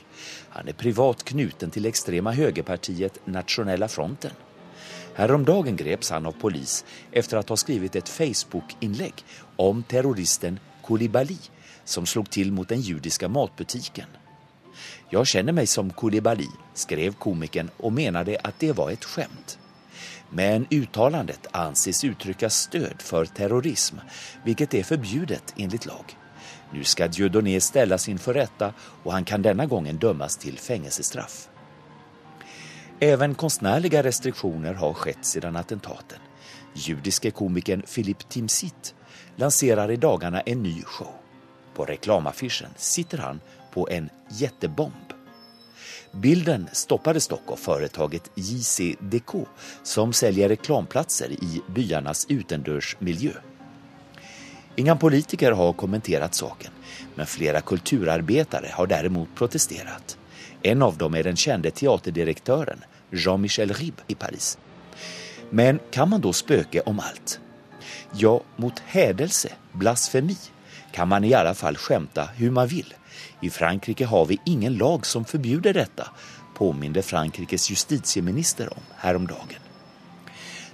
Han 0.48 0.68
är 0.68 0.72
privat 0.72 1.24
knuten 1.24 1.70
till 1.70 1.86
extrema 1.86 2.32
högerpartiet 2.32 3.18
Nationella 3.24 3.88
fronten. 3.88 4.30
Häromdagen 5.14 5.76
greps 5.76 6.10
han 6.10 6.26
av 6.26 6.32
polis 6.32 6.84
efter 7.12 7.36
att 7.36 7.48
ha 7.48 7.56
skrivit 7.56 7.96
ett 7.96 8.08
Facebook-inlägg 8.08 9.14
om 9.56 9.82
terroristen 9.82 10.60
Kolibali 10.82 11.38
som 11.84 12.06
slog 12.06 12.30
till 12.30 12.52
mot 12.52 12.68
den 12.68 12.80
judiska 12.80 13.28
matbutiken. 13.28 14.06
Jag 15.10 15.26
känner 15.26 15.52
mig 15.52 15.66
som 15.66 15.90
Kolibali, 15.90 16.48
skrev 16.74 17.12
komikern 17.12 17.70
och 17.76 17.92
menade 17.92 18.38
att 18.42 18.58
det 18.58 18.72
var 18.72 18.90
ett 18.90 19.04
skämt. 19.04 19.58
Men 20.30 20.66
uttalandet 20.70 21.46
anses 21.50 22.04
uttrycka 22.04 22.50
stöd 22.50 23.02
för 23.02 23.24
terrorism, 23.24 23.96
vilket 24.44 24.74
är 24.74 24.82
förbjudet 24.82 25.54
enligt 25.56 25.86
lag. 25.86 26.16
Nu 26.72 26.84
ska 26.84 27.08
Dieudonné 27.08 27.60
ställas 27.60 28.08
inför 28.08 28.34
rätta 28.34 28.72
och 28.78 29.12
han 29.12 29.24
kan 29.24 29.42
denna 29.42 29.66
gången 29.66 29.96
dömas 29.98 30.36
till 30.36 30.58
fängelsestraff. 30.58 31.48
Även 33.00 33.34
konstnärliga 33.34 34.02
restriktioner 34.02 34.74
har 34.74 34.92
skett 34.92 35.24
sedan 35.24 35.56
attentaten. 35.56 36.18
Judiske 36.74 37.30
komikern 37.30 37.82
Philip 37.82 38.28
Timsit 38.28 38.94
lanserar 39.36 39.90
i 39.90 39.96
dagarna 39.96 40.40
en 40.40 40.62
ny 40.62 40.82
show. 40.82 41.12
På 41.74 41.84
reklamaffischen 41.84 42.70
sitter 42.76 43.18
han 43.18 43.40
på 43.72 43.88
en 43.90 44.10
jättebomb. 44.28 45.12
Bilden 46.12 46.68
stoppades 46.72 47.28
dock 47.28 47.50
av 47.50 47.56
företaget 47.56 48.30
JCDK 48.34 49.30
som 49.82 50.12
säljer 50.12 50.48
reklamplatser 50.48 51.30
i 51.30 51.62
byarnas 51.74 52.26
utendörsmiljö. 52.28 53.32
Inga 54.76 54.96
politiker 54.96 55.52
har 55.52 55.72
kommenterat 55.72 56.34
saken, 56.34 56.72
men 57.14 57.26
flera 57.26 57.60
kulturarbetare 57.60 58.70
har 58.72 58.86
däremot 58.86 59.28
protesterat. 59.34 60.18
En 60.66 60.82
av 60.82 60.96
dem 60.96 61.14
är 61.14 61.22
den 61.22 61.36
kände 61.36 61.70
teaterdirektören 61.70 62.84
Jean-Michel 63.10 63.72
Ribbe 63.72 64.02
i 64.06 64.14
Paris. 64.14 64.58
Men 65.50 65.80
kan 65.90 66.10
man 66.10 66.20
då 66.20 66.32
spöke 66.32 66.80
om 66.80 67.00
allt? 67.00 67.40
Ja, 68.12 68.40
mot 68.56 68.78
hädelse, 68.78 69.48
blasfemi, 69.72 70.36
kan 70.92 71.08
man 71.08 71.24
i 71.24 71.34
alla 71.34 71.54
fall 71.54 71.76
skämta 71.76 72.28
hur 72.36 72.50
man 72.50 72.68
vill. 72.68 72.94
I 73.40 73.50
Frankrike 73.50 74.06
har 74.06 74.26
vi 74.26 74.40
ingen 74.46 74.74
lag 74.74 75.06
som 75.06 75.24
förbjuder 75.24 75.72
detta, 75.72 76.08
påminde 76.54 77.02
Frankrikes 77.02 77.70
justitieminister 77.70 78.72
om 78.72 78.82
häromdagen. 78.96 79.60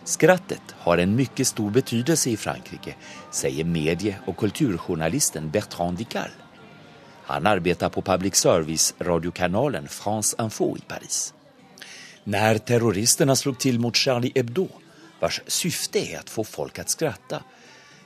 Skrattet 0.05 0.75
har 0.79 0.99
en 0.99 1.17
mycket 1.17 1.47
stor 1.47 1.71
betydelse 1.71 2.31
i 2.31 2.37
Frankrike, 2.37 2.95
säger 3.31 3.65
medie 3.65 4.17
och 4.27 4.37
kulturjournalisten 4.37 5.51
Bertrand 5.51 5.99
Dical. 5.99 6.31
Han 7.31 7.47
arbetar 7.47 7.89
på 7.89 8.03
public 8.03 8.35
service-radiokanalen 8.35 9.89
France 9.89 10.37
Info 10.41 10.77
i 10.77 10.81
Paris. 10.81 11.35
När 12.25 12.59
terroristerna 12.59 13.37
slog 13.37 13.59
till 13.59 13.81
mot 13.81 13.97
Charlie 13.97 14.33
Hebdo, 14.35 14.69
vars 15.21 15.41
syfte 15.47 15.99
är 15.99 16.19
att 16.19 16.31
få 16.31 16.45
folk 16.45 16.79
att 16.79 16.89
skratta, 16.89 17.43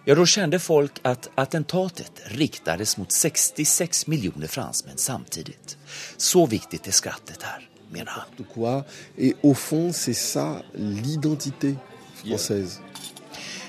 ja 0.04 0.14
då 0.14 0.26
kände 0.26 0.58
folk 0.58 0.92
att 1.02 1.30
attentatet 1.34 2.12
riktades 2.24 2.96
mot 2.96 3.12
66 3.12 4.06
miljoner 4.06 4.46
fransmän 4.46 4.96
samtidigt. 4.96 5.78
Så 6.16 6.46
viktigt 6.46 6.86
är 6.86 6.92
skrattet 6.92 7.42
här, 7.42 7.68
menar 7.90 8.12
han. 8.12 8.84
Et 9.16 9.34
au 9.42 9.54
fond, 9.54 9.92
ça 9.92 10.62
l'identité. 10.74 11.76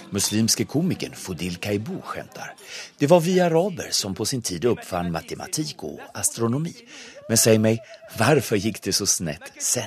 Muslimske 0.09 0.65
komikern 0.65 1.13
Fodil 1.15 1.57
Kaibou 1.57 2.01
skämtar. 2.01 2.54
Det 2.97 3.07
var 3.07 3.19
vi 3.19 3.39
araber 3.39 3.87
som 3.89 4.15
på 4.15 4.25
sin 4.25 4.41
tid 4.41 4.65
uppfann 4.65 5.11
matematik 5.11 5.83
och 5.83 5.99
astronomi. 6.13 6.73
Men 7.27 7.37
säg 7.37 7.59
mig, 7.59 7.79
varför 8.19 8.55
gick 8.55 8.81
det 8.81 8.93
så 8.93 9.05
snett 9.05 9.51
sen? 9.59 9.83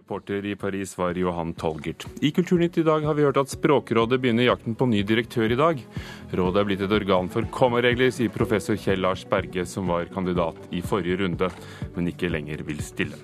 Reporter 0.00 0.46
i 0.46 0.56
Paris 0.56 0.98
var 0.98 1.14
Johan 1.14 1.52
Tolgert. 1.52 2.06
I 2.20 2.30
Kulturnytt 2.30 2.78
i 2.78 2.82
dag 2.82 3.00
har 3.00 3.14
vi 3.14 3.22
hørt 3.22 3.36
at 3.36 3.50
Språkrådet 3.50 4.20
begynner 4.20 4.42
jakten 4.42 4.74
på 4.74 4.86
ny 4.86 5.02
direktør 5.02 5.52
i 5.52 5.58
dag. 5.58 5.82
Rådet 6.30 6.60
er 6.60 6.64
blitt 6.70 6.84
et 6.86 6.94
organ 6.96 7.28
for 7.28 7.44
kommaregler, 7.52 8.08
sier 8.10 8.32
professor 8.32 8.76
Kjell 8.76 9.04
Lars 9.04 9.26
Berge, 9.28 9.66
som 9.66 9.90
var 9.90 10.08
kandidat 10.14 10.56
i 10.70 10.80
forrige 10.80 11.20
runde, 11.20 11.50
men 11.96 12.08
ikke 12.08 12.32
lenger 12.32 12.64
vil 12.64 12.80
stille. 12.80 13.20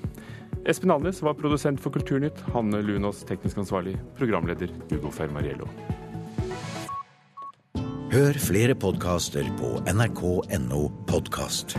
Espen 0.64 0.90
Alnes 0.90 1.20
var 1.22 1.34
produsent 1.36 1.80
for 1.80 1.92
Kulturnytt, 1.92 2.40
Hanne 2.54 2.80
Lunås 2.80 3.24
teknisk 3.28 3.58
ansvarlig, 3.60 3.98
programleder 4.16 4.72
Hugo 4.88 5.12
Fermariello. 5.12 5.68
Hør 8.14 8.38
flere 8.38 8.76
podkaster 8.78 9.44
på 9.58 9.74
nrk.no 9.90 10.82
podkast. 11.10 11.76